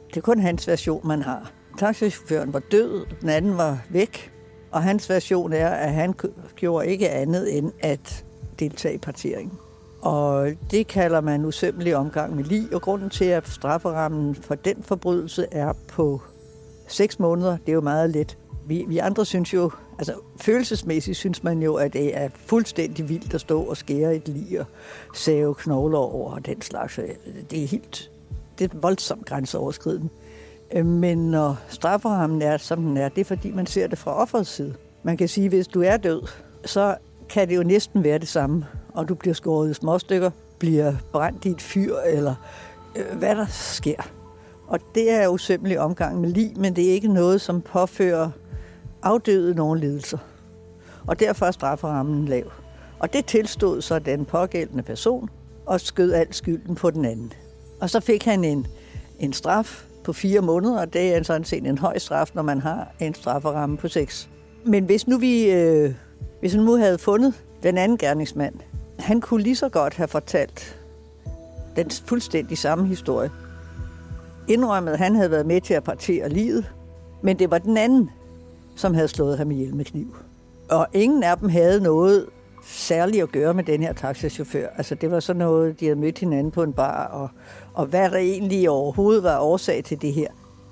det 0.09 0.17
er 0.17 0.21
kun 0.21 0.39
hans 0.39 0.67
version, 0.67 1.07
man 1.07 1.21
har. 1.21 1.51
Taxichaufføren 1.79 2.53
var 2.53 2.61
død, 2.71 3.05
den 3.21 3.29
anden 3.29 3.57
var 3.57 3.79
væk, 3.89 4.31
og 4.71 4.83
hans 4.83 5.09
version 5.09 5.53
er, 5.53 5.69
at 5.69 5.93
han 5.93 6.13
gjorde 6.55 6.87
ikke 6.87 7.09
andet 7.09 7.57
end 7.57 7.71
at 7.79 8.22
deltage 8.59 8.95
i 8.95 8.97
parteringen. 8.97 9.57
Og 10.01 10.51
det 10.71 10.87
kalder 10.87 11.21
man 11.21 11.45
usømmelig 11.45 11.95
omgang 11.95 12.35
med 12.35 12.43
lige, 12.43 12.67
og 12.73 12.81
grunden 12.81 13.09
til, 13.09 13.25
at 13.25 13.47
strafferammen 13.47 14.35
for 14.35 14.55
den 14.55 14.83
forbrydelse 14.83 15.47
er 15.51 15.73
på 15.87 16.21
6 16.87 17.19
måneder, 17.19 17.57
det 17.57 17.69
er 17.69 17.73
jo 17.73 17.81
meget 17.81 18.09
let. 18.09 18.37
Vi, 18.67 18.85
vi 18.87 18.97
andre 18.97 19.25
synes 19.25 19.53
jo, 19.53 19.71
altså 19.99 20.13
følelsesmæssigt 20.41 21.17
synes 21.17 21.43
man 21.43 21.61
jo, 21.61 21.75
at 21.75 21.93
det 21.93 22.17
er 22.17 22.29
fuldstændig 22.35 23.09
vildt 23.09 23.33
at 23.33 23.41
stå 23.41 23.61
og 23.61 23.77
skære 23.77 24.15
et 24.15 24.27
lig 24.27 24.59
og 24.59 24.65
save 25.15 25.55
knogler 25.55 25.97
over 25.97 26.31
og 26.31 26.45
den 26.45 26.61
slags. 26.61 26.99
Det 27.49 27.63
er 27.63 27.67
helt, 27.67 28.11
det 28.59 28.71
er 28.71 28.77
voldsomt 28.77 29.25
grænseoverskridende. 29.25 30.09
Øh, 30.73 30.85
men 30.85 31.31
når 31.31 31.57
strafferammen 31.67 32.41
er, 32.41 32.57
som 32.57 32.81
den 32.81 32.97
er, 32.97 33.09
det 33.09 33.21
er 33.21 33.25
fordi, 33.25 33.51
man 33.51 33.65
ser 33.65 33.87
det 33.87 33.97
fra 33.97 34.21
offerets 34.21 34.49
side. 34.49 34.73
Man 35.03 35.17
kan 35.17 35.27
sige, 35.27 35.45
at 35.45 35.51
hvis 35.51 35.67
du 35.67 35.81
er 35.81 35.97
død, 35.97 36.21
så 36.65 36.95
kan 37.29 37.49
det 37.49 37.55
jo 37.55 37.63
næsten 37.63 38.03
være 38.03 38.17
det 38.17 38.27
samme 38.27 38.65
og 38.93 39.09
du 39.09 39.15
bliver 39.15 39.33
skåret 39.33 39.71
i 39.71 39.73
småstykker, 39.73 40.31
bliver 40.59 40.93
brændt 41.11 41.45
i 41.45 41.49
et 41.49 41.61
fyr, 41.61 41.95
eller 41.97 42.35
øh, 42.95 43.17
hvad 43.17 43.35
der 43.35 43.45
sker. 43.45 44.11
Og 44.67 44.79
det 44.95 45.11
er 45.11 45.23
jo 45.23 45.37
simpelthen 45.37 45.79
omgang 45.79 46.21
med 46.21 46.29
liv, 46.29 46.49
men 46.57 46.75
det 46.75 46.89
er 46.89 46.93
ikke 46.93 47.07
noget, 47.07 47.41
som 47.41 47.61
påfører 47.61 48.29
afdøde 49.01 49.55
nogen 49.55 49.79
lidelser. 49.79 50.17
Og 51.07 51.19
derfor 51.19 51.45
er 51.45 51.51
strafferammen 51.51 52.25
lav. 52.25 52.51
Og 52.99 53.13
det 53.13 53.25
tilstod 53.25 53.81
så 53.81 53.99
den 53.99 54.25
pågældende 54.25 54.83
person, 54.83 55.29
og 55.65 55.81
skød 55.81 56.13
al 56.13 56.33
skylden 56.33 56.75
på 56.75 56.89
den 56.89 57.05
anden. 57.05 57.33
Og 57.81 57.89
så 57.89 57.99
fik 57.99 58.25
han 58.25 58.43
en, 58.43 58.67
en 59.19 59.33
straf 59.33 59.85
på 60.03 60.13
fire 60.13 60.41
måneder, 60.41 60.81
og 60.81 60.93
det 60.93 61.15
er 61.15 61.23
sådan 61.23 61.43
set 61.43 61.67
en 61.67 61.77
høj 61.77 61.97
straf, 61.97 62.31
når 62.33 62.41
man 62.41 62.61
har 62.61 62.95
en 62.99 63.13
strafferamme 63.13 63.77
på 63.77 63.87
seks. 63.87 64.29
Men 64.65 64.83
hvis 64.83 65.07
nu 65.07 65.17
vi, 65.17 65.51
øh, 65.51 65.93
hvis 66.39 66.53
hun 66.53 66.63
nu 66.63 66.75
havde 66.75 66.97
fundet 66.97 67.33
den 67.63 67.77
anden 67.77 67.97
gerningsmand, 67.97 68.53
han 68.99 69.21
kunne 69.21 69.43
lige 69.43 69.55
så 69.55 69.69
godt 69.69 69.93
have 69.93 70.07
fortalt 70.07 70.79
den 71.75 71.91
fuldstændig 72.05 72.57
samme 72.57 72.87
historie. 72.87 73.31
Indrømmet, 74.47 74.91
at 74.91 74.97
han 74.99 75.15
havde 75.15 75.31
været 75.31 75.45
med 75.45 75.61
til 75.61 75.73
at 75.73 75.83
partere 75.83 76.29
livet, 76.29 76.71
men 77.21 77.39
det 77.39 77.51
var 77.51 77.57
den 77.57 77.77
anden, 77.77 78.09
som 78.75 78.93
havde 78.93 79.07
slået 79.07 79.37
ham 79.37 79.51
ihjel 79.51 79.75
med 79.75 79.85
kniv. 79.85 80.15
Og 80.69 80.87
ingen 80.93 81.23
af 81.23 81.37
dem 81.37 81.49
havde 81.49 81.81
noget 81.81 82.25
særligt 82.65 83.23
at 83.23 83.31
gøre 83.31 83.53
med 83.53 83.63
den 83.63 83.83
her 83.83 83.93
taxachauffør. 83.93 84.67
Altså 84.77 84.95
det 84.95 85.11
var 85.11 85.19
sådan 85.19 85.39
noget, 85.39 85.79
de 85.79 85.85
havde 85.85 85.99
mødt 85.99 86.19
hinanden 86.19 86.51
på 86.51 86.63
en 86.63 86.73
bar, 86.73 87.05
og, 87.05 87.29
og 87.73 87.85
hvad 87.85 88.09
der 88.09 88.17
egentlig 88.17 88.69
overhovedet 88.69 89.23
var 89.23 89.39
årsag 89.39 89.83
til 89.83 90.01
det 90.01 90.13
her, 90.13 90.27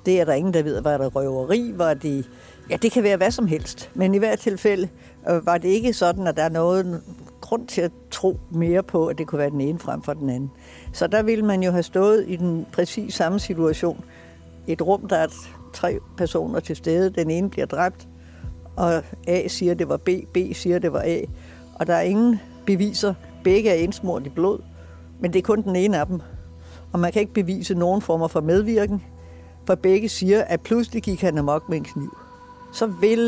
det 0.05 0.21
er 0.21 0.25
der 0.25 0.33
ingen, 0.33 0.53
der 0.53 0.63
ved. 0.63 0.81
Var 0.81 0.97
det 0.97 1.15
røveri? 1.15 1.73
Var 1.75 1.93
det... 1.93 2.29
Ja, 2.69 2.75
det 2.75 2.91
kan 2.91 3.03
være 3.03 3.17
hvad 3.17 3.31
som 3.31 3.47
helst. 3.47 3.91
Men 3.93 4.15
i 4.15 4.17
hvert 4.17 4.39
tilfælde 4.39 4.89
Øh, 5.29 5.45
var 5.45 5.57
det 5.57 5.69
ikke 5.69 5.93
sådan, 5.93 6.27
at 6.27 6.37
der 6.37 6.43
er 6.43 6.49
noget 6.49 7.01
grund 7.41 7.67
til 7.67 7.81
at 7.81 7.91
tro 8.11 8.39
mere 8.51 8.83
på, 8.83 9.07
at 9.07 9.17
det 9.17 9.27
kunne 9.27 9.39
være 9.39 9.49
den 9.49 9.61
ene 9.61 9.79
frem 9.79 10.01
for 10.01 10.13
den 10.13 10.29
anden. 10.29 10.51
Så 10.93 11.07
der 11.07 11.23
ville 11.23 11.45
man 11.45 11.63
jo 11.63 11.71
have 11.71 11.83
stået 11.83 12.25
i 12.27 12.35
den 12.35 12.65
præcis 12.73 13.13
samme 13.13 13.39
situation. 13.39 14.03
Et 14.67 14.81
rum, 14.81 15.07
der 15.07 15.17
er 15.17 15.27
tre 15.73 15.99
personer 16.17 16.59
til 16.59 16.75
stede. 16.75 17.09
Den 17.09 17.29
ene 17.29 17.49
bliver 17.49 17.65
dræbt, 17.65 18.07
og 18.75 19.03
A 19.27 19.47
siger, 19.47 19.73
det 19.73 19.89
var 19.89 19.97
B, 19.97 20.09
B 20.33 20.37
siger, 20.53 20.79
det 20.79 20.93
var 20.93 21.01
A. 21.05 21.21
Og 21.75 21.87
der 21.87 21.93
er 21.93 22.01
ingen 22.01 22.39
beviser. 22.65 23.13
Begge 23.43 23.69
er 23.69 23.75
indsmurt 23.75 24.25
i 24.25 24.29
blod, 24.29 24.59
men 25.19 25.33
det 25.33 25.39
er 25.39 25.43
kun 25.43 25.61
den 25.61 25.75
ene 25.75 25.99
af 25.99 26.07
dem. 26.07 26.21
Og 26.91 26.99
man 26.99 27.11
kan 27.11 27.19
ikke 27.19 27.33
bevise 27.33 27.73
nogen 27.73 28.01
former 28.01 28.27
for 28.27 28.41
medvirken, 28.41 29.03
for 29.67 29.75
begge 29.75 30.09
siger, 30.09 30.43
at 30.43 30.61
pludselig 30.61 31.03
gik 31.03 31.21
han 31.21 31.37
amok 31.37 31.69
med 31.69 31.77
en 31.77 31.83
kniv. 31.83 32.17
Så 32.73 32.87
vil 32.87 33.19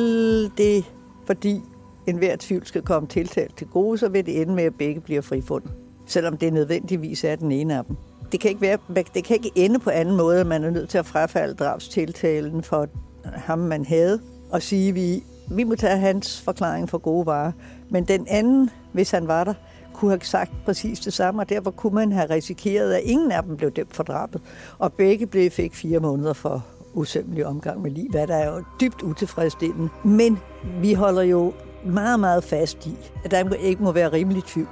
det, 0.58 0.86
fordi 1.26 1.62
enhver 2.08 2.36
tvivl 2.40 2.66
skal 2.66 2.82
komme 2.82 3.08
tiltalt 3.08 3.58
til 3.58 3.68
gode, 3.68 3.98
så 3.98 4.10
vil 4.10 4.26
det 4.26 4.42
ende 4.42 4.54
med, 4.54 4.64
at 4.64 4.76
begge 4.76 5.02
bliver 5.02 5.22
frifundet. 5.22 5.72
selvom 6.06 6.38
det 6.38 6.54
nødvendigvis 6.54 7.24
er 7.24 7.36
den 7.36 7.52
ene 7.52 7.78
af 7.78 7.86
dem. 7.86 7.96
Det 8.32 8.40
kan 8.40 8.50
ikke, 8.50 8.62
være, 8.62 8.78
det 9.14 9.24
kan 9.24 9.36
ikke 9.36 9.52
ende 9.56 9.80
på 9.80 9.90
anden 9.90 10.18
måde, 10.18 10.40
at 10.40 10.48
man 10.48 10.64
er 10.64 10.70
nødt 10.70 10.90
til 10.90 10.98
at 10.98 11.06
frafalde 11.06 11.54
drabstiltalen 11.54 12.64
for 12.64 12.88
ham, 13.26 13.60
man 13.60 13.86
havde, 13.86 14.20
og 14.52 14.62
sige, 14.62 14.90
at 14.90 14.96
vi, 14.96 15.24
vi 15.52 15.64
må 15.64 15.76
tage 15.76 15.98
hans 15.98 16.42
forklaring 16.42 16.90
for 16.90 16.98
gode 16.98 17.26
varer. 17.26 17.52
Men 17.90 18.04
den 18.04 18.28
anden, 18.30 18.70
hvis 18.94 19.12
han 19.12 19.28
var 19.28 19.44
der, 19.44 19.54
kunne 19.94 20.12
have 20.12 20.20
sagt 20.24 20.52
præcis 20.66 21.00
det 21.00 21.14
samme, 21.14 21.42
og 21.42 21.50
derfor 21.50 21.72
kunne 21.72 21.96
man 21.96 22.12
have 22.12 22.30
risikeret, 22.30 22.94
at 22.94 23.02
ingen 23.04 23.32
af 23.32 23.44
dem 23.44 23.58
blev 23.58 23.72
dømt 23.72 23.96
for 23.96 24.04
drabet, 24.04 24.42
og 24.80 24.94
begge 24.94 25.28
blev 25.28 25.52
fik 25.52 25.76
fire 25.76 26.00
måneder 26.00 26.34
for 26.34 26.66
usømmelig 26.94 27.46
omgang 27.46 27.82
med 27.82 27.92
liv, 27.92 28.12
hvad 28.12 28.28
der 28.28 28.36
er 28.36 28.56
jo 28.56 28.64
dybt 28.82 29.02
utilfredsstillende. 29.02 29.90
Men 30.04 30.40
vi 30.82 30.94
holder 30.94 31.22
jo 31.22 31.54
meget, 31.86 32.20
meget 32.20 32.44
fast 32.44 32.86
i, 32.86 32.98
at 33.26 33.32
der 33.32 33.54
ikke 33.54 33.84
må 33.84 33.92
være 33.92 34.12
rimelig 34.12 34.44
tvivl. 34.44 34.68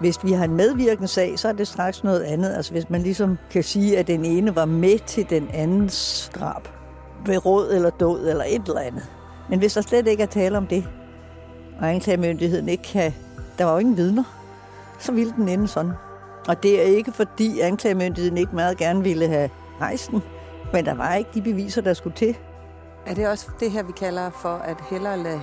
Hvis 0.00 0.24
vi 0.24 0.32
har 0.32 0.44
en 0.44 0.56
medvirkende 0.56 1.08
sag, 1.08 1.38
så 1.38 1.48
er 1.48 1.52
det 1.52 1.68
straks 1.68 2.04
noget 2.04 2.20
andet. 2.20 2.54
Altså 2.54 2.72
hvis 2.72 2.90
man 2.90 3.02
ligesom 3.02 3.38
kan 3.50 3.62
sige, 3.62 3.98
at 3.98 4.06
den 4.06 4.24
ene 4.24 4.56
var 4.56 4.64
med 4.64 4.98
til 4.98 5.30
den 5.30 5.48
andens 5.52 6.30
drab, 6.34 6.68
ved 7.26 7.46
råd 7.46 7.72
eller 7.72 7.90
død 7.90 8.28
eller 8.30 8.44
et 8.48 8.62
eller 8.68 8.80
andet. 8.80 9.06
Men 9.50 9.58
hvis 9.58 9.74
der 9.74 9.80
slet 9.80 10.06
ikke 10.06 10.22
er 10.22 10.26
tale 10.26 10.58
om 10.58 10.66
det, 10.66 10.88
og 11.80 11.90
anklagemyndigheden 11.90 12.68
ikke 12.68 12.82
kan... 12.82 13.14
Der 13.58 13.64
var 13.64 13.72
jo 13.72 13.78
ingen 13.78 13.96
vidner, 13.96 14.24
så 14.98 15.12
ville 15.12 15.32
den 15.36 15.48
ende 15.48 15.68
sådan. 15.68 15.92
Og 16.48 16.62
det 16.62 16.80
er 16.80 16.96
ikke 16.96 17.12
fordi 17.12 17.60
anklagemyndigheden 17.60 18.38
ikke 18.38 18.54
meget 18.54 18.78
gerne 18.78 19.02
ville 19.02 19.28
have 19.28 19.50
rejst 19.80 20.10
den, 20.10 20.22
men 20.72 20.84
der 20.84 20.94
var 20.94 21.14
ikke 21.14 21.30
de 21.34 21.42
beviser, 21.42 21.82
der 21.82 21.94
skulle 21.94 22.16
til. 22.16 22.36
Er 23.08 23.14
det 23.14 23.28
også 23.28 23.50
det 23.60 23.70
her, 23.70 23.82
vi 23.82 23.92
kalder 23.92 24.30
for 24.30 24.48
at 24.48 24.76
hellere 24.90 25.22
lade 25.22 25.40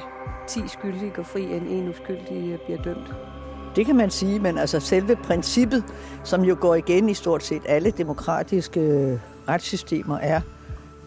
10 0.47 0.67
skyldige 0.67 1.11
gå 1.11 1.23
fri, 1.23 1.43
end 1.43 1.67
en 1.67 1.89
uskyldig 1.89 2.51
øh, 2.51 2.59
bliver 2.65 2.81
dømt? 2.83 3.13
Det 3.75 3.85
kan 3.85 3.95
man 3.95 4.09
sige, 4.09 4.39
men 4.39 4.57
altså 4.57 4.79
selve 4.79 5.15
princippet, 5.15 5.83
som 6.23 6.43
jo 6.43 6.57
går 6.59 6.75
igen 6.75 7.09
i 7.09 7.13
stort 7.13 7.43
set 7.43 7.61
alle 7.65 7.91
demokratiske 7.91 8.79
øh, 8.79 9.19
retssystemer, 9.47 10.17
er, 10.17 10.41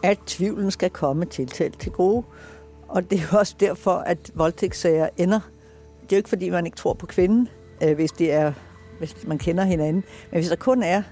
at 0.03 0.19
tvivlen 0.27 0.71
skal 0.71 0.91
komme 0.91 1.25
tiltalt 1.25 1.81
til 1.81 1.93
gode. 1.93 2.25
Og 2.89 3.11
det 3.11 3.21
er 3.21 3.39
også 3.39 3.55
derfor, 3.61 3.95
at 3.95 4.31
voldtægtssager 4.35 5.09
ender. 5.17 5.41
Det 6.03 6.13
er 6.13 6.17
jo 6.17 6.19
ikke, 6.19 6.29
fordi 6.29 6.51
man 6.51 6.67
ikke 6.67 6.77
tror 6.77 6.95
på 6.95 7.07
kvinden, 7.07 7.49
øh, 7.83 7.95
hvis, 7.95 8.13
det 8.13 8.33
er, 8.33 8.53
hvis 8.99 9.27
man 9.27 9.39
kender 9.39 9.65
hinanden. 9.65 10.05
Men 10.31 10.41
hvis 10.41 10.49
der 10.49 10.57
kun 10.57 10.83
er 10.83 11.03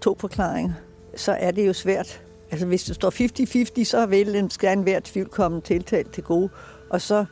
to 0.00 0.16
forklaringer, 0.20 0.72
så 1.16 1.32
er 1.32 1.50
det 1.50 1.66
jo 1.66 1.72
svært. 1.72 2.22
Altså 2.50 2.66
hvis 2.66 2.84
det 2.84 2.94
står 2.94 3.80
50-50, 3.80 3.84
så 3.84 4.06
vil 4.06 4.36
en 4.36 4.50
skal 4.50 4.78
enhver 4.78 5.00
tvivl 5.04 5.28
komme 5.28 5.60
tiltalt 5.60 6.12
til 6.12 6.24
gode. 6.24 6.48
Og 6.90 7.00
så 7.00 7.24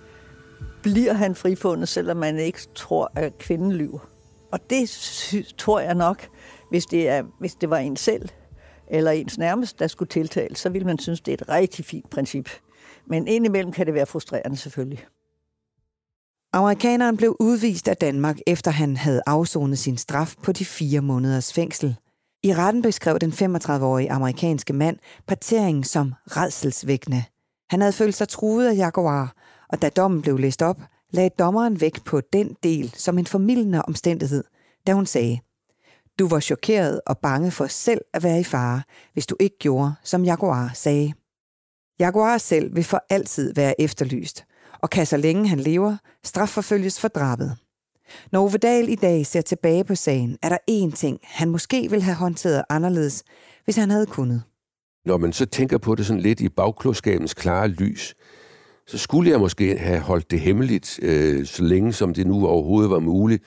bliver 0.82 1.12
han 1.12 1.34
frifundet, 1.34 1.88
selvom 1.88 2.16
man 2.16 2.38
ikke 2.38 2.60
tror, 2.74 3.12
at 3.14 3.38
kvinden 3.38 3.72
lyver. 3.72 4.08
Og 4.52 4.70
det 4.70 4.90
tror 5.58 5.80
jeg 5.80 5.94
nok, 5.94 6.28
hvis 6.70 6.86
det, 6.86 7.08
er, 7.08 7.22
hvis 7.40 7.54
det 7.54 7.70
var 7.70 7.78
en 7.78 7.96
selv, 7.96 8.28
eller 8.90 9.10
ens 9.10 9.38
nærmest, 9.38 9.78
der 9.78 9.86
skulle 9.86 10.08
tiltale, 10.08 10.56
så 10.56 10.68
ville 10.68 10.86
man 10.86 10.98
synes, 10.98 11.20
det 11.20 11.32
er 11.32 11.36
et 11.42 11.48
rigtig 11.48 11.84
fint 11.84 12.10
princip. 12.10 12.50
Men 13.06 13.26
indimellem 13.26 13.72
kan 13.72 13.86
det 13.86 13.94
være 13.94 14.06
frustrerende 14.06 14.56
selvfølgelig. 14.56 15.06
Amerikaneren 16.52 17.16
blev 17.16 17.36
udvist 17.40 17.88
af 17.88 17.96
Danmark, 17.96 18.38
efter 18.46 18.70
han 18.70 18.96
havde 18.96 19.22
afsonet 19.26 19.78
sin 19.78 19.96
straf 19.96 20.34
på 20.42 20.52
de 20.52 20.64
fire 20.64 21.00
måneders 21.00 21.52
fængsel. 21.52 21.96
I 22.48 22.54
retten 22.54 22.82
beskrev 22.82 23.18
den 23.18 23.32
35-årige 23.32 24.12
amerikanske 24.12 24.72
mand 24.72 24.98
parteringen 25.26 25.84
som 25.84 26.14
redselsvækkende. 26.26 27.24
Han 27.70 27.80
havde 27.80 27.92
følt 27.92 28.14
sig 28.14 28.28
truet 28.28 28.68
af 28.68 28.76
Jaguar, 28.76 29.34
og 29.68 29.82
da 29.82 29.88
dommen 29.88 30.22
blev 30.22 30.38
læst 30.38 30.62
op, 30.62 30.80
lagde 31.10 31.30
dommeren 31.38 31.80
vægt 31.80 32.04
på 32.04 32.20
den 32.32 32.56
del 32.62 32.92
som 32.94 33.18
en 33.18 33.26
formidlende 33.26 33.82
omstændighed, 33.82 34.44
da 34.86 34.92
hun 34.92 35.06
sagde, 35.06 35.40
du 36.18 36.28
var 36.28 36.40
chokeret 36.40 37.00
og 37.06 37.18
bange 37.18 37.50
for 37.50 37.66
selv 37.66 38.00
at 38.14 38.22
være 38.22 38.40
i 38.40 38.44
fare, 38.44 38.82
hvis 39.12 39.26
du 39.26 39.36
ikke 39.40 39.58
gjorde, 39.58 39.94
som 40.04 40.24
Jaguar 40.24 40.70
sagde. 40.74 41.12
Jaguar 41.98 42.38
selv 42.38 42.76
vil 42.76 42.84
for 42.84 43.04
altid 43.10 43.54
være 43.54 43.80
efterlyst, 43.80 44.44
og 44.82 44.90
kan 44.90 45.06
så 45.06 45.16
længe 45.16 45.48
han 45.48 45.60
lever, 45.60 45.96
strafforfølges 46.24 47.00
for 47.00 47.08
drabet. 47.08 47.56
Når 48.32 48.42
Ove 48.42 48.58
Dahl 48.58 48.88
i 48.88 48.94
dag 48.94 49.26
ser 49.26 49.40
tilbage 49.40 49.84
på 49.84 49.94
sagen, 49.94 50.38
er 50.42 50.48
der 50.48 50.58
én 50.70 50.96
ting, 50.96 51.18
han 51.22 51.48
måske 51.48 51.90
ville 51.90 52.02
have 52.02 52.14
håndteret 52.14 52.62
anderledes, 52.70 53.24
hvis 53.64 53.76
han 53.76 53.90
havde 53.90 54.06
kunnet. 54.06 54.42
Når 55.04 55.16
man 55.18 55.32
så 55.32 55.46
tænker 55.46 55.78
på 55.78 55.94
det 55.94 56.06
sådan 56.06 56.22
lidt 56.22 56.40
i 56.40 56.48
bagklodskabens 56.48 57.34
klare 57.34 57.68
lys, 57.68 58.14
så 58.86 58.98
skulle 58.98 59.30
jeg 59.30 59.40
måske 59.40 59.78
have 59.78 60.00
holdt 60.00 60.30
det 60.30 60.40
hemmeligt, 60.40 61.00
øh, 61.02 61.46
så 61.46 61.62
længe 61.62 61.92
som 61.92 62.14
det 62.14 62.26
nu 62.26 62.46
overhovedet 62.46 62.90
var 62.90 62.98
muligt. 62.98 63.42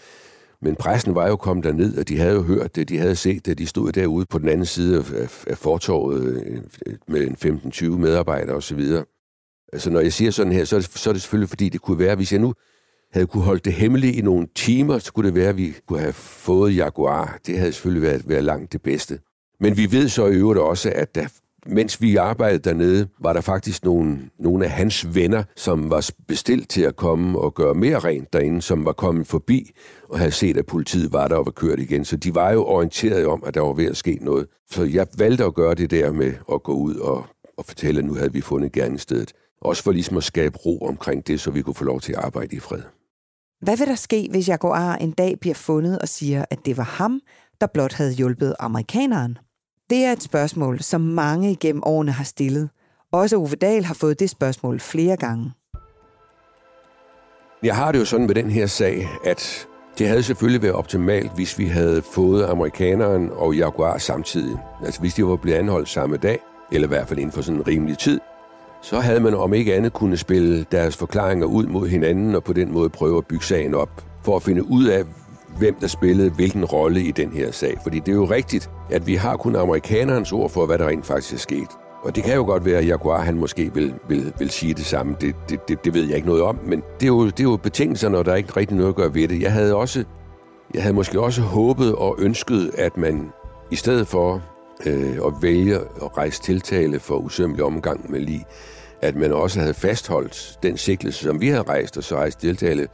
Men 0.61 0.75
pressen 0.75 1.15
var 1.15 1.27
jo 1.27 1.35
kommet 1.35 1.63
derned, 1.63 1.97
og 1.97 2.07
de 2.07 2.17
havde 2.17 2.33
jo 2.33 2.41
hørt 2.41 2.75
det, 2.75 2.89
de 2.89 2.97
havde 2.97 3.15
set 3.15 3.45
det. 3.45 3.57
De 3.57 3.67
stod 3.67 3.91
derude 3.91 4.25
på 4.25 4.37
den 4.37 4.49
anden 4.49 4.65
side 4.65 4.97
af, 4.97 5.43
af 5.47 5.57
fortorvet 5.57 6.43
øh, 6.45 6.61
med 7.07 7.43
en 7.43 7.61
15-20 7.73 7.85
medarbejdere 7.89 8.55
osv. 8.55 8.81
Altså 9.73 9.89
når 9.89 9.99
jeg 9.99 10.13
siger 10.13 10.31
sådan 10.31 10.53
her, 10.53 10.65
så 10.65 10.75
er, 10.75 10.79
det, 10.79 10.89
så 10.89 11.09
er 11.09 11.13
det 11.13 11.21
selvfølgelig 11.21 11.49
fordi, 11.49 11.69
det 11.69 11.81
kunne 11.81 11.99
være, 11.99 12.15
hvis 12.15 12.31
jeg 12.31 12.39
nu 12.41 12.53
havde 13.13 13.27
kunne 13.27 13.43
holde 13.43 13.61
det 13.65 13.73
hemmeligt 13.73 14.15
i 14.15 14.21
nogle 14.21 14.47
timer, 14.55 14.99
så 14.99 15.13
kunne 15.13 15.27
det 15.27 15.35
være, 15.35 15.49
at 15.49 15.57
vi 15.57 15.73
kunne 15.87 15.99
have 15.99 16.13
fået 16.13 16.75
Jaguar. 16.75 17.39
Det 17.47 17.57
havde 17.57 17.71
selvfølgelig 17.73 18.03
været, 18.03 18.29
været 18.29 18.43
langt 18.43 18.73
det 18.73 18.81
bedste. 18.81 19.19
Men 19.59 19.77
vi 19.77 19.91
ved 19.91 20.09
så 20.09 20.27
i 20.27 20.35
øvrigt 20.35 20.59
også, 20.59 20.91
at 20.95 21.15
der 21.15 21.27
mens 21.65 22.01
vi 22.01 22.15
arbejdede 22.15 22.69
dernede, 22.69 23.07
var 23.19 23.33
der 23.33 23.41
faktisk 23.41 23.85
nogle, 23.85 24.29
nogle 24.39 24.65
af 24.65 24.71
hans 24.71 25.15
venner, 25.15 25.43
som 25.55 25.89
var 25.89 26.09
bestilt 26.27 26.69
til 26.69 26.81
at 26.81 26.95
komme 26.95 27.39
og 27.39 27.53
gøre 27.53 27.73
mere 27.73 27.99
rent 27.99 28.33
derinde, 28.33 28.61
som 28.61 28.85
var 28.85 28.93
kommet 28.93 29.27
forbi 29.27 29.71
og 30.09 30.19
havde 30.19 30.31
set, 30.31 30.57
at 30.57 30.65
politiet 30.65 31.13
var 31.13 31.27
der 31.27 31.35
og 31.35 31.45
var 31.45 31.51
kørt 31.51 31.79
igen. 31.79 32.05
Så 32.05 32.17
de 32.17 32.35
var 32.35 32.51
jo 32.51 32.65
orienteret 32.65 33.25
om, 33.25 33.43
at 33.45 33.53
der 33.53 33.61
var 33.61 33.73
ved 33.73 33.85
at 33.85 33.97
ske 33.97 34.17
noget. 34.21 34.47
Så 34.71 34.83
jeg 34.83 35.07
valgte 35.17 35.45
at 35.45 35.55
gøre 35.55 35.75
det 35.75 35.91
der 35.91 36.11
med 36.11 36.33
at 36.53 36.63
gå 36.63 36.73
ud 36.73 36.95
og, 36.95 37.25
og 37.57 37.65
fortælle, 37.65 37.99
at 37.99 38.05
nu 38.05 38.13
havde 38.13 38.33
vi 38.33 38.41
fundet 38.41 38.71
gerningsstedet. 38.71 39.33
Også 39.61 39.83
for 39.83 39.91
ligesom 39.91 40.17
at 40.17 40.23
skabe 40.23 40.57
ro 40.57 40.79
omkring 40.79 41.27
det, 41.27 41.39
så 41.39 41.51
vi 41.51 41.61
kunne 41.61 41.75
få 41.75 41.83
lov 41.83 42.01
til 42.01 42.13
at 42.13 42.19
arbejde 42.19 42.55
i 42.55 42.59
fred. 42.59 42.81
Hvad 43.61 43.77
vil 43.77 43.87
der 43.87 43.95
ske, 43.95 44.27
hvis 44.31 44.49
Jaguar 44.49 44.95
en 44.95 45.11
dag 45.11 45.39
bliver 45.39 45.55
fundet 45.55 45.99
og 45.99 46.07
siger, 46.07 46.45
at 46.49 46.65
det 46.65 46.77
var 46.77 46.83
ham, 46.83 47.21
der 47.61 47.67
blot 47.67 47.93
havde 47.93 48.13
hjulpet 48.13 48.55
amerikaneren? 48.59 49.37
Det 49.89 50.05
er 50.05 50.11
et 50.11 50.23
spørgsmål, 50.23 50.81
som 50.81 51.01
mange 51.01 51.51
igennem 51.51 51.83
årene 51.85 52.11
har 52.11 52.23
stillet. 52.23 52.69
Også 53.11 53.37
Ove 53.37 53.55
Dahl 53.55 53.85
har 53.85 53.93
fået 53.93 54.19
det 54.19 54.29
spørgsmål 54.29 54.79
flere 54.79 55.17
gange. 55.17 55.51
Jeg 57.63 57.75
har 57.75 57.91
det 57.91 57.99
jo 57.99 58.05
sådan 58.05 58.27
med 58.27 58.35
den 58.35 58.49
her 58.49 58.65
sag, 58.65 59.07
at 59.25 59.67
det 59.97 60.07
havde 60.07 60.23
selvfølgelig 60.23 60.61
været 60.61 60.75
optimalt, 60.75 61.35
hvis 61.35 61.59
vi 61.59 61.65
havde 61.65 62.01
fået 62.01 62.45
amerikaneren 62.45 63.29
og 63.29 63.55
Jaguar 63.55 63.97
samtidig. 63.97 64.57
Altså 64.85 64.99
hvis 64.99 65.13
de 65.13 65.25
var 65.25 65.35
blevet 65.35 65.57
anholdt 65.57 65.89
samme 65.89 66.17
dag, 66.17 66.39
eller 66.71 66.87
i 66.87 66.89
hvert 66.89 67.07
fald 67.07 67.19
inden 67.19 67.33
for 67.33 67.41
sådan 67.41 67.59
en 67.59 67.67
rimelig 67.67 67.97
tid, 67.97 68.19
så 68.81 68.99
havde 68.99 69.19
man 69.19 69.33
om 69.33 69.53
ikke 69.53 69.75
andet 69.75 69.93
kunne 69.93 70.17
spille 70.17 70.65
deres 70.71 70.97
forklaringer 70.97 71.45
ud 71.45 71.65
mod 71.65 71.87
hinanden 71.87 72.35
og 72.35 72.43
på 72.43 72.53
den 72.53 72.73
måde 72.73 72.89
prøve 72.89 73.17
at 73.17 73.25
bygge 73.25 73.45
sagen 73.45 73.75
op, 73.75 74.03
for 74.23 74.35
at 74.35 74.43
finde 74.43 74.69
ud 74.69 74.85
af, 74.85 75.03
hvem 75.57 75.75
der 75.81 75.87
spillede 75.87 76.29
hvilken 76.29 76.65
rolle 76.65 77.01
i 77.01 77.11
den 77.11 77.31
her 77.31 77.51
sag. 77.51 77.77
Fordi 77.83 77.99
det 77.99 78.07
er 78.07 78.15
jo 78.15 78.25
rigtigt, 78.25 78.69
at 78.89 79.07
vi 79.07 79.15
har 79.15 79.37
kun 79.37 79.55
amerikanernes 79.55 80.31
ord 80.31 80.49
for, 80.49 80.65
hvad 80.65 80.77
der 80.77 80.87
rent 80.87 81.05
faktisk 81.05 81.33
er 81.33 81.37
sket. 81.37 81.67
Og 82.03 82.15
det 82.15 82.23
kan 82.23 82.35
jo 82.35 82.43
godt 82.43 82.65
være, 82.65 82.77
at 82.77 82.87
Jaguar 82.87 83.21
han 83.21 83.35
måske 83.35 83.73
vil, 83.73 83.93
vil, 84.07 84.33
vil 84.39 84.49
sige 84.49 84.73
det 84.73 84.85
samme. 84.85 85.15
Det, 85.21 85.35
det, 85.49 85.67
det, 85.67 85.85
det 85.85 85.93
ved 85.93 86.05
jeg 86.05 86.15
ikke 86.15 86.27
noget 86.27 86.43
om, 86.43 86.59
men 86.65 86.83
det 86.99 87.03
er, 87.03 87.07
jo, 87.07 87.25
det 87.25 87.39
er 87.39 87.43
jo 87.43 87.57
betingelserne, 87.57 88.17
og 88.17 88.25
der 88.25 88.31
er 88.31 88.35
ikke 88.35 88.57
rigtig 88.57 88.77
noget 88.77 88.89
at 88.89 88.95
gøre 88.95 89.13
ved 89.13 89.27
det. 89.27 89.41
Jeg 89.41 89.51
havde, 89.51 89.75
også, 89.75 90.03
jeg 90.73 90.81
havde 90.81 90.95
måske 90.95 91.21
også 91.21 91.41
håbet 91.41 91.95
og 91.95 92.15
ønsket, 92.19 92.71
at 92.77 92.97
man 92.97 93.29
i 93.71 93.75
stedet 93.75 94.07
for 94.07 94.41
øh, 94.85 95.43
vælge 95.43 95.75
at 95.75 96.17
rejse 96.17 96.41
tiltale 96.41 96.99
for 96.99 97.15
usømmelig 97.15 97.63
omgang 97.63 98.11
med 98.11 98.19
lige, 98.19 98.45
at 99.01 99.15
man 99.15 99.33
også 99.33 99.59
havde 99.59 99.73
fastholdt 99.73 100.59
den 100.63 100.77
sigtelse, 100.77 101.23
som 101.23 101.41
vi 101.41 101.47
havde 101.47 101.63
rejst, 101.63 101.97
og 101.97 102.03
så 102.03 102.15
rejst 102.15 102.39
tiltale 102.39 102.87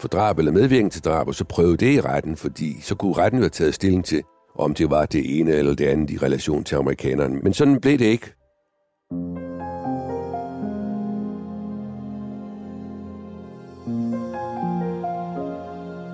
for 0.00 0.08
drab 0.08 0.38
eller 0.38 0.52
medvirkning 0.52 0.92
til 0.92 1.04
drab, 1.04 1.28
og 1.28 1.34
så 1.34 1.44
prøve 1.44 1.76
det 1.76 1.94
i 1.94 2.00
retten, 2.00 2.36
fordi 2.36 2.80
så 2.82 2.94
kunne 2.94 3.12
retten 3.12 3.38
jo 3.38 3.42
have 3.42 3.50
taget 3.50 3.74
stilling 3.74 4.04
til, 4.04 4.22
om 4.58 4.74
det 4.74 4.90
var 4.90 5.06
det 5.06 5.38
ene 5.38 5.52
eller 5.52 5.74
det 5.74 5.86
andet 5.86 6.10
i 6.10 6.18
relation 6.18 6.64
til 6.64 6.76
amerikanerne. 6.76 7.38
Men 7.42 7.54
sådan 7.54 7.80
blev 7.80 7.98
det 7.98 8.04
ikke. 8.04 8.32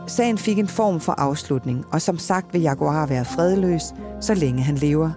Sagen 0.08 0.38
fik 0.38 0.58
en 0.58 0.68
form 0.68 1.00
for 1.00 1.12
afslutning, 1.12 1.84
og 1.92 2.02
som 2.02 2.18
sagt 2.18 2.52
vil 2.54 2.62
Jaguar 2.62 3.06
være 3.06 3.24
fredløs, 3.24 3.82
så 4.20 4.34
længe 4.34 4.62
han 4.62 4.74
lever. 4.74 5.10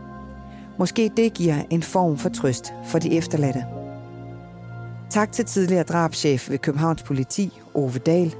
Måske 0.80 1.12
det 1.18 1.34
giver 1.34 1.56
en 1.70 1.84
form 1.84 2.18
for 2.18 2.30
trøst 2.30 2.74
for 2.86 3.00
de 3.00 3.18
efterladte. 3.18 3.66
Tak 5.10 5.32
til 5.32 5.46
tidligere 5.46 5.84
drabschef 5.84 6.50
ved 6.50 6.58
Københavns 6.58 7.04
Politi, 7.04 7.60
Ove 7.74 8.00
Dahl, 8.00 8.36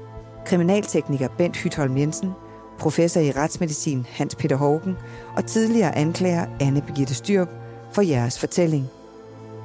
kriminaltekniker 0.46 1.28
Bent 1.38 1.56
Hytholm 1.56 1.96
Jensen, 1.96 2.30
professor 2.78 3.20
i 3.20 3.32
retsmedicin 3.32 4.06
Hans 4.10 4.34
Peter 4.34 4.56
Hågen 4.56 4.96
og 5.36 5.46
tidligere 5.46 5.96
anklager 5.96 6.46
Anne 6.60 6.82
Birgitte 6.82 7.14
Styrp 7.14 7.48
for 7.92 8.02
jeres 8.02 8.38
fortælling. 8.38 8.86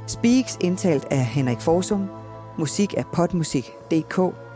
Speaks 0.07 0.57
indtalt 0.61 1.05
af 1.11 1.25
Henrik 1.25 1.59
Forsum, 1.59 2.09
musik 2.57 2.93
af 2.97 3.05
potmusik.dk, 3.13 4.46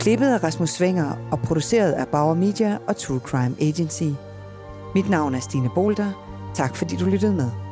Klippet 0.00 0.34
af 0.34 0.44
Rasmus 0.44 0.70
Svinger 0.70 1.28
og 1.32 1.38
produceret 1.38 1.92
af 1.92 2.08
Bauer 2.08 2.34
Media 2.34 2.78
og 2.88 2.96
True 2.96 3.20
Crime 3.20 3.56
Agency. 3.60 4.18
Mit 4.94 5.10
navn 5.10 5.34
er 5.34 5.40
Stine 5.40 5.70
Bolter. 5.74 6.12
Tak 6.54 6.76
fordi 6.76 6.96
du 6.96 7.04
lyttede 7.04 7.34
med. 7.34 7.63